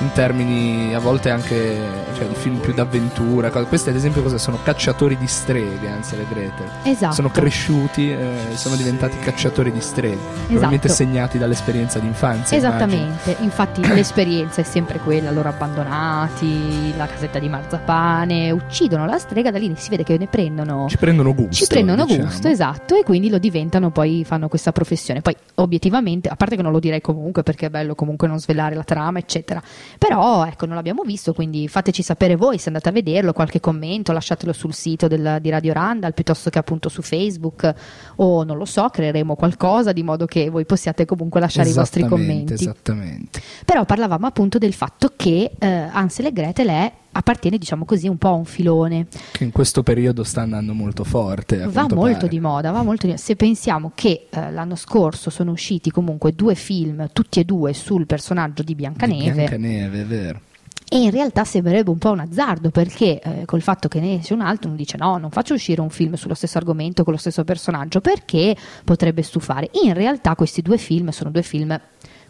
in 0.00 0.12
termini 0.12 0.94
a 0.94 1.00
volte 1.00 1.28
anche 1.30 1.76
cioè, 2.16 2.26
di 2.28 2.34
film 2.34 2.58
più 2.58 2.72
d'avventura. 2.72 3.50
Questi 3.50 3.88
ad 3.90 3.96
esempio 3.96 4.22
cosa 4.22 4.38
sono? 4.38 4.58
Cacciatori 4.62 5.16
di 5.16 5.26
streghe, 5.26 5.88
Hansel 5.88 6.20
e 6.20 6.26
Gretel. 6.28 6.68
esatto. 6.84 7.14
Sono 7.14 7.30
cresciuti, 7.30 8.10
eh, 8.12 8.36
sono 8.54 8.76
diventati 8.76 9.18
cacciatori 9.18 9.72
di 9.72 9.80
streghe, 9.80 10.16
probabilmente 10.46 10.86
Esatto. 10.86 11.04
segnati 11.04 11.38
dall'esperienza 11.38 11.98
d'infanzia. 11.98 12.56
immagino. 12.58 12.84
Esattamente, 12.84 13.36
infatti 13.42 13.80
l'esperienza 13.94 14.60
è 14.60 14.64
sempre 14.64 14.98
quella, 15.00 15.30
loro 15.30 15.48
abbandonati, 15.48 16.96
la 16.96 17.06
casetta 17.06 17.38
di 17.38 17.48
marzapane, 17.48 18.50
uccidono 18.50 19.06
la 19.06 19.18
strega, 19.18 19.50
da 19.50 19.58
lì 19.58 19.72
si 19.76 19.88
vede 19.90 20.02
che 20.04 20.16
ne 20.18 20.26
prendono 20.26 20.86
Ci 20.88 20.96
prendono 20.96 21.34
gusto. 21.34 21.54
ci 21.54 21.66
prendono 21.66 22.04
diciamo. 22.04 22.24
gusto, 22.24 22.48
esatto, 22.48 22.94
e 22.96 23.02
quindi 23.02 23.28
lo 23.28 23.38
diventano, 23.38 23.90
poi 23.90 24.24
fanno 24.24 24.48
questa 24.48 24.72
professione. 24.72 25.20
Poi 25.20 25.34
obiettivamente, 25.56 26.28
a 26.28 26.36
parte 26.36 26.56
che 26.56 26.62
non 26.62 26.72
lo 26.72 26.78
direi 26.80 27.00
comunque 27.00 27.42
perché 27.42 27.66
è 27.66 27.70
bello 27.70 27.94
comunque 27.94 28.28
non 28.28 28.38
svelare 28.38 28.74
la 28.74 28.84
trama, 28.84 29.18
eccetera. 29.18 29.60
Però 29.96 30.44
ecco, 30.46 30.66
non 30.66 30.74
l'abbiamo 30.74 31.02
visto, 31.02 31.32
quindi 31.32 31.68
fateci 31.68 32.02
sapere 32.02 32.36
voi 32.36 32.58
se 32.58 32.68
andate 32.68 32.88
a 32.88 32.92
vederlo, 32.92 33.32
qualche 33.32 33.60
commento, 33.60 34.12
lasciatelo 34.12 34.52
sul 34.52 34.74
sito 34.74 35.08
del- 35.08 35.38
di 35.40 35.50
Radio 35.50 35.72
Randall 35.72 36.12
piuttosto 36.12 36.50
che 36.50 36.58
appunto 36.58 36.88
su 36.88 37.02
Facebook 37.02 37.74
o 38.16 38.44
non 38.44 38.56
lo 38.56 38.64
so, 38.64 38.88
creeremo 38.88 39.34
qualcosa 39.34 39.92
di 39.92 40.02
modo 40.02 40.26
che 40.26 40.50
voi 40.50 40.64
possiate 40.66 41.04
comunque 41.04 41.40
lasciare 41.40 41.68
i 41.68 41.72
vostri 41.72 42.06
commenti. 42.06 42.52
Esattamente. 42.54 43.40
Però 43.64 43.84
parlavamo 43.84 44.26
appunto 44.26 44.58
del 44.58 44.72
fatto 44.74 45.12
che 45.16 45.52
eh, 45.58 45.66
Ansel 45.66 46.26
e 46.26 46.32
Gretel 46.32 46.68
è 46.68 46.92
appartiene 47.18 47.58
diciamo 47.58 47.84
così 47.84 48.06
un 48.08 48.16
po' 48.16 48.28
a 48.28 48.32
un 48.32 48.44
filone 48.44 49.06
Che 49.32 49.44
in 49.44 49.50
questo 49.52 49.82
periodo 49.82 50.22
sta 50.24 50.42
andando 50.42 50.72
molto 50.72 51.04
forte. 51.04 51.66
va 51.66 51.86
molto 51.88 52.16
pare. 52.16 52.28
di 52.28 52.40
moda, 52.40 52.70
va 52.70 52.82
molto 52.82 53.06
di 53.06 53.16
Se 53.18 53.34
pensiamo 53.36 53.92
che 53.94 54.26
eh, 54.30 54.50
l'anno 54.52 54.76
scorso 54.76 55.30
sono 55.30 55.50
usciti 55.50 55.90
comunque 55.90 56.32
due 56.34 56.54
film, 56.54 57.08
tutti 57.12 57.40
e 57.40 57.44
due 57.44 57.72
sul 57.74 58.06
personaggio 58.06 58.62
di 58.62 58.66
Di 58.68 58.74
Biancaneve, 58.74 59.32
Biancaneve, 59.32 60.00
è 60.00 60.04
vero. 60.04 60.40
e 60.88 60.98
in 61.02 61.10
realtà 61.10 61.44
sembrerebbe 61.44 61.90
un 61.90 61.98
po' 61.98 62.10
un 62.12 62.20
azzardo 62.20 62.70
perché 62.70 63.20
eh, 63.20 63.44
col 63.44 63.60
fatto 63.62 63.88
che 63.88 63.98
ne 64.00 64.18
esce 64.18 64.34
un 64.34 64.40
altro 64.40 64.68
uno 64.68 64.76
dice 64.76 64.96
no, 64.96 65.18
non 65.18 65.30
faccio 65.30 65.54
uscire 65.54 65.80
un 65.80 65.90
film 65.90 66.14
sullo 66.14 66.34
stesso 66.34 66.58
argomento 66.58 67.02
con 67.02 67.12
lo 67.12 67.18
stesso 67.18 67.44
personaggio 67.44 68.00
perché 68.00 68.54
potrebbe 68.84 69.22
stufare. 69.22 69.70
In 69.84 69.94
realtà 69.94 70.34
questi 70.34 70.62
due 70.62 70.78
film 70.78 71.08
sono 71.08 71.30
due 71.30 71.42
film 71.42 71.78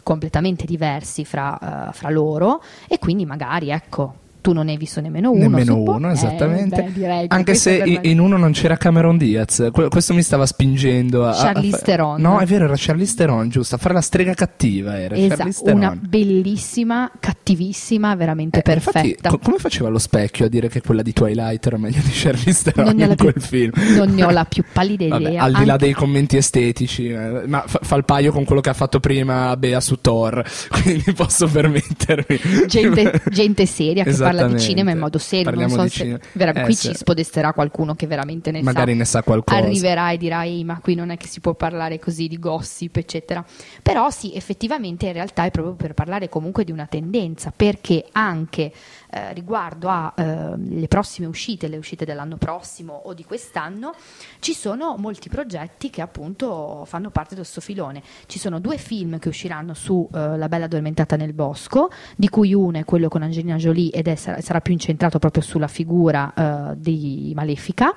completamente 0.01 0.65
diversi 0.65 1.25
fra, 1.25 1.89
eh, 1.89 1.93
fra 1.93 2.09
loro 2.09 2.61
e 2.87 2.97
quindi 2.99 3.25
magari 3.25 3.69
ecco 3.69 4.15
tu 4.49 4.55
non 4.55 4.67
hai 4.67 4.77
visto 4.77 4.99
nemmeno 4.99 5.29
uno. 5.29 5.41
Nemmeno 5.41 5.77
uno, 5.79 6.09
Eh, 6.09 6.13
esattamente. 6.13 6.81
beh, 6.81 6.91
direi 6.91 7.27
che 7.27 7.35
Anche 7.35 7.53
se 7.53 7.77
per 7.77 7.87
i- 7.87 7.99
me- 8.01 8.09
in 8.09 8.19
uno 8.19 8.35
non 8.37 8.51
c'era 8.51 8.77
Cameron 8.77 9.15
Diaz. 9.17 9.69
Que- 9.71 9.89
questo 9.89 10.15
mi 10.15 10.23
stava 10.23 10.47
spingendo 10.47 11.27
a. 11.27 11.33
Charlize 11.33 11.75
a 11.75 11.79
Theron. 11.79 12.19
No, 12.21 12.39
è 12.39 12.45
vero, 12.45 12.65
era 12.65 12.73
Charlize 12.75 13.13
Theron, 13.15 13.49
giusto. 13.49 13.75
A 13.75 13.77
fare 13.77 13.93
la 13.93 14.01
strega 14.01 14.33
cattiva 14.33 14.99
era. 14.99 15.15
Esatto, 15.15 15.71
una 15.71 15.95
bellissima, 15.95 17.11
cattivissima, 17.53 18.15
veramente 18.15 18.61
Eh, 18.61 18.73
infatti, 18.73 18.99
perfetta. 19.01 19.29
co- 19.29 19.39
come 19.39 19.57
faceva 19.57 19.89
lo 19.89 19.97
specchio 19.97 20.45
a 20.45 20.49
dire 20.49 20.69
che 20.69 20.81
quella 20.81 21.01
di 21.01 21.13
Twilight 21.13 21.65
era 21.65 21.77
meglio 21.77 22.01
di 22.03 22.11
Charlize 22.11 22.71
Theron 22.71 22.95
non 22.95 23.09
in 23.09 23.15
quel 23.17 23.33
più, 23.33 23.41
film? 23.41 23.71
non 23.95 24.13
ne 24.13 24.23
ho 24.23 24.29
la 24.29 24.45
più 24.45 24.63
pallida 24.71 25.07
Vabbè, 25.07 25.27
idea. 25.29 25.43
al 25.43 25.53
di 25.53 25.65
là 25.65 25.73
Anche- 25.73 25.85
dei 25.85 25.93
commenti 25.93 26.37
estetici, 26.37 27.09
eh, 27.09 27.43
ma 27.47 27.63
fa, 27.65 27.79
fa 27.81 27.95
il 27.95 28.05
paio 28.05 28.31
con 28.31 28.43
quello 28.45 28.61
che 28.61 28.69
ha 28.69 28.73
fatto 28.73 28.99
prima 28.99 29.55
Bea 29.57 29.79
su 29.81 29.99
Thor, 30.01 30.43
quindi 30.83 31.11
posso 31.13 31.47
permettermi. 31.47 32.39
gente, 32.67 33.21
gente 33.31 33.65
seria 33.65 34.03
che 34.03 34.13
parla 34.13 34.47
di 34.47 34.59
cinema 34.59 34.91
in 34.91 34.99
modo 34.99 35.17
serio. 35.17 35.49
Non 35.51 35.59
Parliamo 35.59 35.75
so 35.75 35.83
di 35.83 35.89
se 36.19 36.19
vera- 36.33 36.53
Eh, 36.53 36.63
qui 36.63 36.73
se- 36.73 36.89
ci 36.89 36.95
spodesterà 36.95 37.53
qualcuno 37.53 37.95
che 37.95 38.07
veramente 38.07 38.51
ne 38.51 38.61
Magari 38.61 38.91
sa. 38.91 38.97
ne 38.97 39.05
sa 39.05 39.23
qualcosa. 39.23 39.59
Arriverà 39.59 40.11
e 40.11 40.17
dirà: 40.17 40.43
Ehi, 40.43 40.63
ma 40.63 40.79
qui 40.81 40.95
non 40.95 41.09
è 41.09 41.17
che 41.17 41.27
si 41.27 41.39
può 41.39 41.53
parlare 41.53 41.99
così 41.99 42.27
di 42.27 42.37
gossip, 42.39 42.97
eccetera. 42.97 43.43
Però 43.81 44.09
sì, 44.09 44.33
effettivamente 44.35 45.07
in 45.07 45.13
realtà 45.13 45.45
è 45.45 45.51
proprio 45.51 45.73
per 45.75 45.93
parlare 45.93 46.27
comunque 46.29 46.63
di 46.63 46.71
una 46.71 46.85
tendenza, 46.87 47.38
perché 47.55 48.05
anche 48.11 48.71
eh, 49.11 49.33
riguardo 49.33 49.89
alle 49.89 50.87
prossime 50.87 51.27
uscite, 51.27 51.67
le 51.67 51.77
uscite 51.77 52.05
dell'anno 52.05 52.37
prossimo 52.37 52.93
o 53.05 53.13
di 53.13 53.23
quest'anno, 53.23 53.93
ci 54.39 54.53
sono 54.53 54.95
molti 54.97 55.29
progetti 55.29 55.89
che 55.89 56.01
appunto 56.01 56.83
fanno 56.85 57.09
parte 57.09 57.35
del 57.35 57.45
suo 57.45 57.61
filone. 57.61 58.03
Ci 58.27 58.37
sono 58.37 58.59
due 58.59 58.77
film 58.77 59.17
che 59.19 59.29
usciranno 59.29 59.73
su 59.73 60.07
eh, 60.13 60.37
La 60.37 60.47
Bella 60.47 60.65
Addormentata 60.65 61.15
nel 61.15 61.33
Bosco, 61.33 61.89
di 62.15 62.29
cui 62.29 62.53
uno 62.53 62.77
è 62.77 62.85
quello 62.85 63.07
con 63.07 63.23
Angelina 63.23 63.55
Jolie 63.55 63.91
ed 63.91 64.07
è, 64.07 64.15
sarà, 64.15 64.41
sarà 64.41 64.61
più 64.61 64.73
incentrato 64.73 65.19
proprio 65.19 65.41
sulla 65.41 65.67
figura 65.67 66.33
eh, 66.33 66.79
di 66.79 67.31
Malefica. 67.35 67.95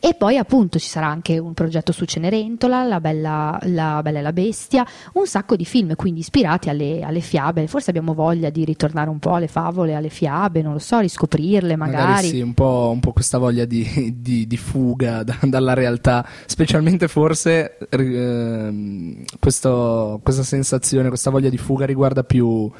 E 0.00 0.14
poi 0.14 0.36
appunto 0.36 0.78
ci 0.78 0.88
sarà 0.88 1.08
anche 1.08 1.38
un 1.38 1.52
progetto 1.52 1.90
su 1.90 2.04
Cenerentola, 2.04 2.84
La 2.84 3.00
Bella, 3.00 3.58
la 3.64 4.00
Bella 4.02 4.20
e 4.20 4.22
la 4.22 4.32
Bestia, 4.32 4.86
un 5.14 5.26
sacco 5.26 5.56
di 5.56 5.64
film 5.64 5.96
quindi 5.96 6.20
ispirati 6.20 6.68
alle, 6.68 7.02
alle 7.02 7.18
fiabe. 7.20 7.66
Forse 7.66 7.90
abbiamo 7.90 8.14
voglia 8.14 8.50
di 8.50 8.64
ritornare 8.64 9.10
un 9.10 9.18
po' 9.18 9.34
alle 9.34 9.48
favole, 9.48 9.94
alle 9.96 10.08
fiabe, 10.10 10.62
non 10.62 10.74
lo 10.74 10.78
so, 10.78 11.00
riscoprirle 11.00 11.74
magari. 11.74 12.28
sì, 12.28 12.40
un 12.40 12.54
po', 12.54 12.90
un 12.92 13.00
po' 13.00 13.12
questa 13.12 13.38
voglia 13.38 13.64
di, 13.64 14.14
di- 14.20 14.46
di 14.46 14.56
fuga 14.56 15.24
da- 15.24 15.38
dalla 15.42 15.74
realtà, 15.74 16.24
specialmente 16.46 17.08
forse 17.08 17.78
ehm, 17.90 19.24
questo- 19.40 20.20
questa 20.22 20.42
sensazione, 20.44 21.08
questa 21.08 21.30
voglia 21.30 21.48
di 21.48 21.58
fuga 21.58 21.84
riguarda 21.84 22.22
più 22.22 22.70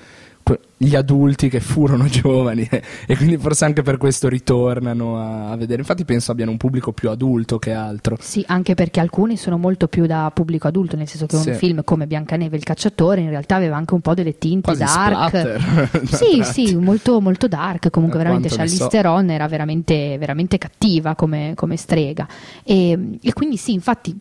gli 0.77 0.95
adulti 0.95 1.49
che 1.49 1.61
furono 1.61 2.07
giovani 2.09 2.67
eh, 2.71 2.83
e 3.07 3.17
quindi 3.17 3.37
forse 3.37 3.65
anche 3.65 3.83
per 3.83 3.97
questo 3.97 4.29
ritornano 4.29 5.19
a, 5.19 5.51
a 5.51 5.57
vedere. 5.57 5.81
Infatti 5.81 6.05
penso 6.05 6.31
abbiano 6.31 6.51
un 6.51 6.57
pubblico 6.57 6.93
più 6.93 7.11
adulto 7.11 7.59
che 7.59 7.73
altro. 7.73 8.17
Sì, 8.21 8.45
anche 8.47 8.75
perché 8.75 9.01
alcuni 9.01 9.37
sono 9.37 9.59
molto 9.59 9.89
più 9.89 10.07
da 10.07 10.31
pubblico 10.33 10.69
adulto, 10.69 10.97
nel 10.97 11.09
senso 11.09 11.27
che 11.27 11.37
Sì. 11.37 11.49
un 11.51 11.55
film 11.57 11.85
come 11.85 12.07
Biancaneve 12.07 12.55
e 12.55 12.59
il 12.59 12.65
cacciatore 12.65 13.21
in 13.21 13.31
realtà 13.31 13.57
aveva 13.57 13.77
anche 13.77 13.95
un 13.95 14.01
po' 14.01 14.15
delle 14.15 14.39
tinte 14.39 14.75
Quasi 14.75 14.85
dark. 14.85 16.07
Sì, 16.19 16.43
sì, 16.43 16.77
molto, 16.77 17.21
molto 17.21 17.49
dark. 17.49 17.91
Comunque, 17.91 18.19
Da 18.19 18.25
veramente 18.25 18.49
Charlize 18.55 18.77
so. 18.85 18.89
Theron 18.89 19.31
era 19.31 19.47
veramente, 19.49 20.17
veramente 20.19 20.59
cattiva 20.59 21.15
come, 21.15 21.53
come 21.55 21.77
strega. 21.77 22.27
E, 22.65 23.19
e 23.21 23.33
quindi, 23.33 23.57
sì, 23.57 23.73
infatti. 23.73 24.17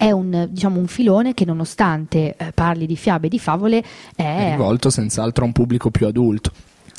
È 0.00 0.10
un, 0.12 0.48
diciamo, 0.48 0.80
un 0.80 0.86
filone 0.86 1.34
che, 1.34 1.44
nonostante 1.44 2.34
eh, 2.34 2.52
parli 2.52 2.86
di 2.86 2.96
fiabe 2.96 3.26
e 3.26 3.28
di 3.28 3.38
favole, 3.38 3.84
È 4.16 4.22
è 4.22 4.50
rivolto 4.52 4.88
senz'altro 4.88 5.44
a 5.44 5.46
un 5.46 5.52
pubblico 5.52 5.90
più 5.90 6.06
adulto. 6.06 6.52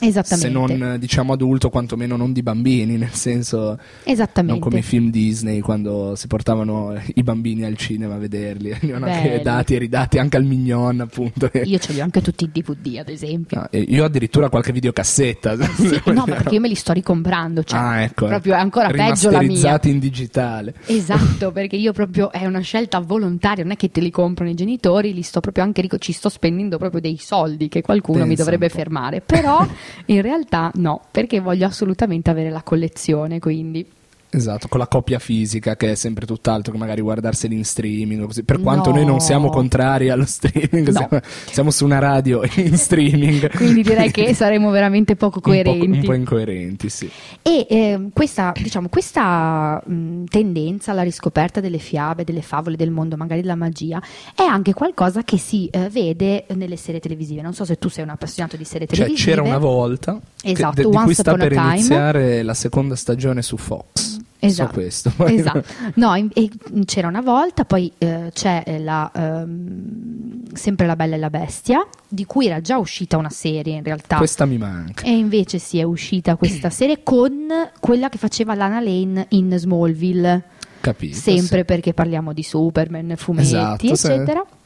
Esattamente. 0.08 0.48
Se 0.48 0.50
non 0.50 0.94
eh, 0.94 1.00
diciamo 1.00 1.34
adulto, 1.34 1.70
quantomeno 1.70 2.16
non 2.16 2.34
di 2.34 2.42
bambini, 2.42 2.98
nel 2.98 3.14
senso 3.14 3.78
esattamente. 4.04 4.60
non 4.60 4.60
come 4.60 4.80
i 4.80 4.84
film 4.84 5.10
Disney 5.10 5.60
quando 5.60 6.16
si 6.16 6.28
portavano 6.28 6.94
eh, 6.94 7.02
i 7.16 7.24
bambini 7.24 7.64
al 7.64 7.78
cinema 7.78 8.16
a 8.16 8.18
vederli, 8.18 8.76
venivano 8.80 9.06
anche 9.06 9.42
dati 9.44 9.76
e 9.76 9.78
ridati 9.80 10.18
anche 10.18 10.38
al 10.38 10.44
Mignon, 10.44 11.02
appunto. 11.02 11.50
Io 11.64 11.78
ce 11.78 11.94
li 11.94 12.00
ho 12.00 12.04
anche 12.04 12.22
tutti 12.22 12.46
i 12.46 12.50
DVD, 12.52 12.98
ad 12.98 13.10
esempio. 13.10 13.68
E 13.70 13.80
io 13.80 14.04
addirittura 14.04 14.50
qualche 14.50 14.72
videocassetta. 14.72 15.56
Sì, 15.74 16.02
no, 16.12 16.26
ma 16.28 16.36
perché 16.36 16.56
io 16.56 16.60
me 16.62 16.68
li 16.68 16.76
sto 16.76 16.94
ricomprando, 16.94 17.64
cioè, 17.64 17.80
ah, 17.80 18.02
ecco, 18.02 18.28
proprio 18.28 18.54
è 18.54 18.58
ancora 18.58 18.90
peggio 18.90 19.30
la 19.30 19.42
mia. 19.42 19.80
In 19.84 20.00
digitale. 20.00 20.76
Esatto, 20.86 21.52
perché 21.52 21.76
io 21.76 21.92
proprio 21.92 22.32
è 22.32 22.46
una 22.46 22.60
scelta 22.60 23.00
volontaria, 23.00 23.64
non 23.64 23.74
è 23.74 23.76
che 23.76 23.90
te 23.90 24.00
li 24.00 24.12
comprano 24.12 24.52
i 24.52 24.54
genitori, 24.54 25.14
li 25.14 25.22
sto 25.22 25.40
proprio 25.40 25.64
anche 25.64 25.82
ci 25.98 26.12
sto 26.12 26.30
spendendo 26.30 26.78
proprio 26.78 27.02
dei 27.02 27.18
soldi 27.18 27.68
che 27.68 27.82
qualcuno 27.82 28.20
mi 28.20 28.30
Pensa 28.30 28.44
dovrebbe 28.44 28.66
un 28.66 28.72
po'. 28.72 28.78
fermare, 28.78 29.22
però 29.22 29.68
in 30.08 30.22
realtà 30.22 30.72
no, 30.76 31.02
perché 31.12 31.40
voglio 31.40 31.66
assolutamente 31.66 32.30
avere 32.30 32.50
la 32.50 32.64
collezione, 32.64 33.40
quindi 33.40 33.86
Esatto, 34.34 34.70
con 34.70 34.80
la 34.80 34.88
copia 34.88 35.20
fisica 35.20 35.76
che 35.76 35.92
è 35.92 35.96
sempre 35.96 36.26
tutt'altro 36.26 36.72
che 36.72 36.78
magari 36.78 37.02
guardarseli 37.02 37.54
in 37.54 37.66
streaming 37.66 38.26
così. 38.26 38.44
Per 38.44 38.62
quanto 38.62 38.90
No. 38.90 38.96
noi 38.96 39.06
non 39.06 39.20
siamo 39.20 39.50
contrari 39.50 40.10
allo 40.10 40.26
streaming, 40.26 40.88
No. 40.88 40.92
siamo, 40.94 41.22
siamo 41.52 41.70
su 41.72 41.84
una 41.84 42.00
radio 42.00 42.42
in 42.56 42.78
streaming. 42.80 43.50
quindi 43.54 43.84
direi 43.84 44.10
che 44.10 44.34
saremo 44.36 44.70
veramente 44.70 45.18
poco 45.18 45.36
Un 45.38 45.42
po', 45.42 45.50
coerenti. 45.50 45.86
un 45.98 46.04
po' 46.06 46.14
incoerenti, 46.14 46.90
sì. 46.90 47.10
E 47.42 47.68
ehm, 47.70 48.10
questa, 48.14 48.54
diciamo, 48.56 48.88
questa 48.88 49.84
mh, 49.86 50.24
tendenza 50.30 50.92
alla 50.92 51.04
riscoperta 51.04 51.60
delle 51.60 51.80
fiabe, 51.80 52.24
delle 52.24 52.42
favole 52.42 52.78
del 52.78 52.90
mondo, 52.90 53.18
magari 53.18 53.42
della 53.42 53.56
magia, 53.56 54.02
è 54.34 54.44
anche 54.44 54.74
qualcosa 54.74 55.24
che 55.24 55.38
si 55.38 55.68
eh, 55.68 55.90
vede 55.90 56.46
nelle 56.56 56.78
serie 56.78 57.02
televisive. 57.02 57.42
Non 57.42 57.54
so 57.54 57.66
se 57.66 57.78
tu 57.78 57.90
sei 57.90 58.06
un 58.06 58.12
appassionato 58.12 58.56
di 58.56 58.64
serie 58.64 58.88
Cioè, 58.88 58.96
televisive. 58.96 59.30
c'era 59.32 59.42
una 59.46 59.58
volta 59.58 60.18
che- 60.42 60.52
Esatto, 60.52 60.82
de- 60.84 60.90
di 60.90 60.96
cui 61.04 61.14
sta 61.14 61.34
per 61.36 61.52
Time. 61.52 61.74
iniziare 61.74 62.44
la 62.44 62.54
seconda 62.54 62.96
stagione 62.96 63.42
su 63.42 63.58
Fox. 63.58 64.20
Esatto. 64.40 64.70
So 64.70 64.74
questo. 64.74 65.12
Esatto. 65.28 65.64
No, 65.96 66.16
in- 66.16 66.30
e 66.34 66.50
c'era 66.86 67.08
una 67.08 67.22
volta, 67.22 67.64
poi 67.66 67.92
eh, 67.98 68.32
c'è 68.34 68.80
la, 68.80 69.12
ehm, 69.14 70.54
sempre 70.54 70.88
La 70.88 70.96
Bella 70.96 71.16
e 71.16 71.20
la 71.20 71.30
Bestia, 71.30 71.88
di 72.08 72.26
cui 72.26 72.48
era 72.48 72.60
già 72.62 72.78
uscita 72.78 73.18
una 73.18 73.30
serie 73.30 73.76
in 73.76 73.84
realtà. 73.84 74.18
Questa 74.18 74.46
mi 74.46 74.58
manca. 74.58 75.04
E 75.06 75.12
invece 75.12 75.60
si 75.60 75.78
è 75.78 75.84
uscita 75.84 76.36
questa 76.36 76.70
serie 76.72 77.04
con 77.04 77.48
quella 77.80 78.10
che 78.10 78.18
faceva 78.18 78.56
Lana 78.56 78.80
Lane 78.80 79.26
in 79.30 79.56
Smallville. 79.58 80.44
Capito? 80.82 81.16
sempre 81.16 81.60
sì. 81.60 81.66
perché 81.66 81.94
parliamo 81.94 82.34
di 82.34 82.42
Superman, 82.42 83.14
fumetti, 83.16 83.48
Esatto, 83.48 83.96
sì. 83.96 84.24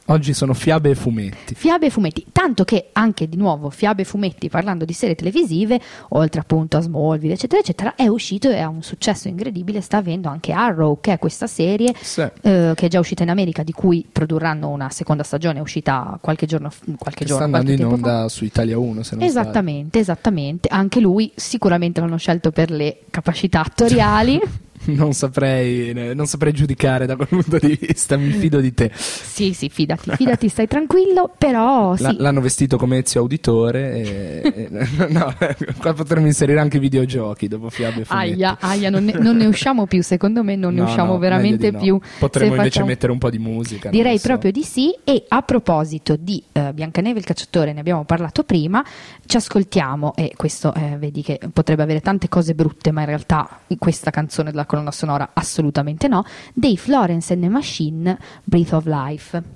Oggi 0.08 0.34
sono 0.34 0.54
fiabe 0.54 0.90
e 0.90 0.94
fumetti. 0.94 1.54
Fiabe 1.56 1.86
e 1.86 1.90
fumetti, 1.90 2.26
tanto 2.30 2.62
che 2.62 2.90
anche 2.92 3.28
di 3.28 3.36
nuovo 3.36 3.70
fiabe 3.70 4.02
e 4.02 4.04
fumetti 4.04 4.48
parlando 4.48 4.84
di 4.84 4.92
serie 4.92 5.16
televisive, 5.16 5.80
oltre 6.10 6.40
appunto 6.40 6.76
a 6.76 6.80
Smallville, 6.80 7.32
eccetera, 7.34 7.60
eccetera, 7.60 7.94
è 7.96 8.06
uscito 8.06 8.48
e 8.48 8.58
ha 8.60 8.68
un 8.68 8.82
successo 8.82 9.26
incredibile. 9.26 9.80
Sta 9.80 9.96
avendo 9.96 10.28
anche 10.28 10.52
Arrow, 10.52 10.98
che 11.00 11.14
è 11.14 11.18
questa 11.18 11.48
serie 11.48 11.92
Sì. 12.00 12.20
eh, 12.20 12.72
che 12.76 12.86
è 12.86 12.88
già 12.88 13.00
uscita 13.00 13.24
in 13.24 13.30
America, 13.30 13.64
di 13.64 13.72
cui 13.72 14.06
produrranno 14.10 14.68
una 14.68 14.90
seconda 14.90 15.24
stagione, 15.24 15.58
è 15.58 15.62
uscita 15.62 16.16
qualche 16.20 16.46
giorno, 16.46 16.70
qualche 16.98 17.24
Che 17.24 17.24
giorno 17.24 17.46
sta 17.46 17.56
andando 17.58 17.70
in 17.72 17.76
tempo 17.78 17.96
fa. 17.96 18.14
onda 18.16 18.28
su 18.28 18.44
Italia 18.44 18.78
1, 18.78 19.02
se 19.02 19.16
non 19.16 19.24
Esattamente, 19.24 19.98
esattamente. 19.98 20.68
Anche 20.70 21.00
lui 21.00 21.32
sicuramente 21.34 22.00
l'hanno 22.00 22.16
scelto 22.18 22.52
per 22.52 22.70
le 22.70 22.98
capacità 23.10 23.60
attoriali. 23.60 24.40
Non 24.96 25.12
saprei, 25.12 25.90
eh, 25.90 26.14
non 26.14 26.26
saprei 26.26 26.52
giudicare 26.52 27.06
da 27.06 27.16
quel 27.16 27.28
punto 27.28 27.58
di 27.58 27.76
vista, 27.80 28.16
mi 28.16 28.30
fido 28.30 28.60
di 28.60 28.72
te. 28.72 28.90
sì, 28.94 29.52
sì, 29.52 29.68
fidati, 29.68 30.10
fidati, 30.14 30.48
stai 30.48 30.66
tranquillo, 30.66 31.32
però 31.36 31.96
sì. 31.96 32.14
l'hanno 32.18 32.40
vestito 32.40 32.76
come 32.76 32.98
Ezio 32.98 33.20
Auditore 33.20 33.92
e, 33.92 34.52
e- 34.54 34.68
no, 35.10 35.34
qua 35.78 35.92
potremmo 35.92 36.26
inserire 36.26 36.60
anche 36.60 36.76
i 36.76 36.80
videogiochi 36.80 37.48
dopo 37.48 37.68
fiabe 37.70 38.02
e 38.02 38.04
fumetti. 38.04 38.32
Aia, 38.32 38.56
aia, 38.60 38.90
non 38.90 39.04
ne, 39.04 39.12
non 39.18 39.36
ne 39.36 39.46
usciamo 39.46 39.86
più, 39.86 40.02
secondo 40.02 40.42
me 40.42 40.56
non 40.56 40.74
ne 40.74 40.80
No, 40.80 40.86
usciamo 40.86 41.12
no, 41.14 41.18
veramente 41.18 41.70
no. 41.70 41.78
più. 41.78 42.00
Potremmo 42.18 42.50
invece 42.52 42.68
facciamo- 42.68 42.86
mettere 42.86 43.12
un 43.12 43.18
po' 43.18 43.30
di 43.30 43.38
musica. 43.38 43.90
Direi 43.90 44.18
so. 44.18 44.28
proprio 44.28 44.50
di 44.52 44.62
sì 44.62 44.94
e 45.04 45.24
a 45.28 45.42
proposito 45.42 46.16
di 46.16 46.42
eh, 46.52 46.72
Biancaneve 46.72 47.18
il 47.18 47.24
cacciatore, 47.24 47.72
ne 47.72 47.80
abbiamo 47.80 48.04
parlato 48.04 48.44
prima, 48.44 48.84
ci 49.26 49.36
ascoltiamo 49.36 50.14
e 50.14 50.32
questo 50.36 50.72
eh, 50.74 50.96
vedi 50.98 51.22
che 51.22 51.40
potrebbe 51.52 51.82
avere 51.82 52.00
tante 52.00 52.28
cose 52.28 52.54
brutte, 52.54 52.90
ma 52.92 53.00
in 53.00 53.06
realtà 53.06 53.60
questa 53.78 54.10
canzone 54.10 54.50
della 54.50 54.64
colonna 54.76 54.90
sonora 54.90 55.30
assolutamente 55.32 56.06
no, 56.06 56.24
dei 56.52 56.76
Florence 56.76 57.32
and 57.32 57.42
the 57.42 57.48
Machine 57.48 58.18
Breath 58.44 58.72
of 58.72 58.86
Life. 58.86 59.55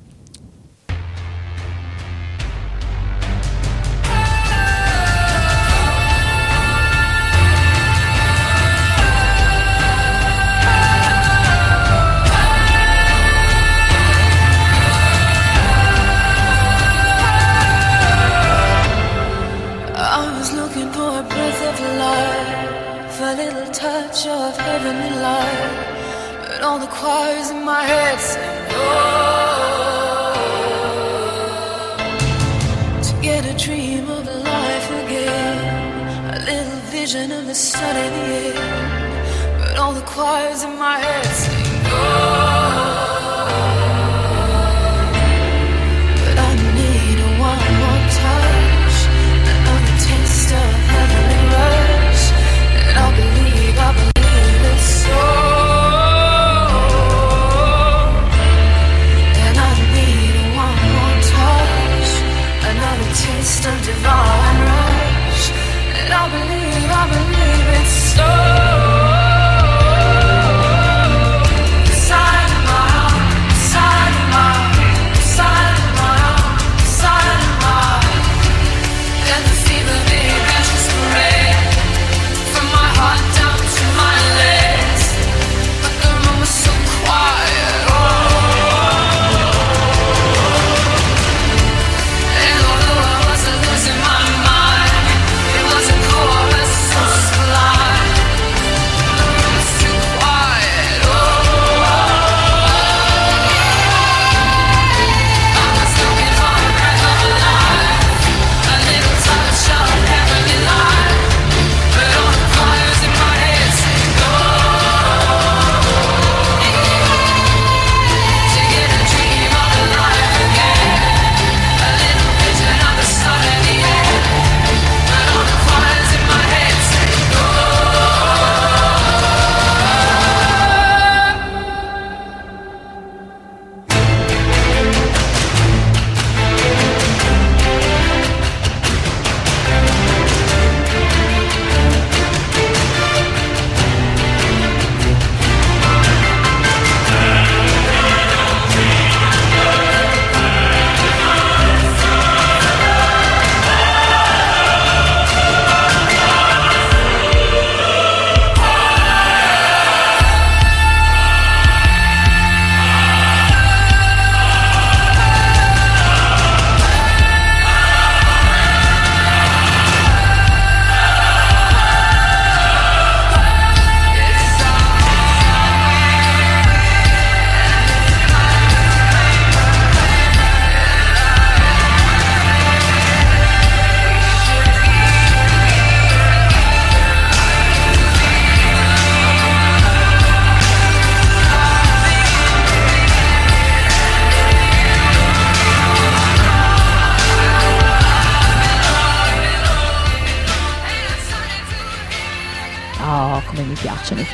Said 28.19 28.69
no. 28.71 28.79
Oh. 28.79 29.81
To 33.03 33.13
get 33.23 33.45
a 33.45 33.57
dream 33.65 34.09
of 34.09 34.27
life 34.27 34.89
again, 35.03 35.59
a 36.37 36.39
little 36.51 36.81
vision 36.97 37.33
of 37.33 37.47
the 37.47 37.55
sun 37.55 37.97
in 37.97 38.13
the 38.19 38.27
air, 38.47 39.59
but 39.59 39.77
all 39.79 39.93
the 39.93 40.07
choirs 40.15 40.63
in 40.63 40.79
my 40.79 40.99
head 40.99 41.27
sing 41.27 41.83
But 41.85 42.40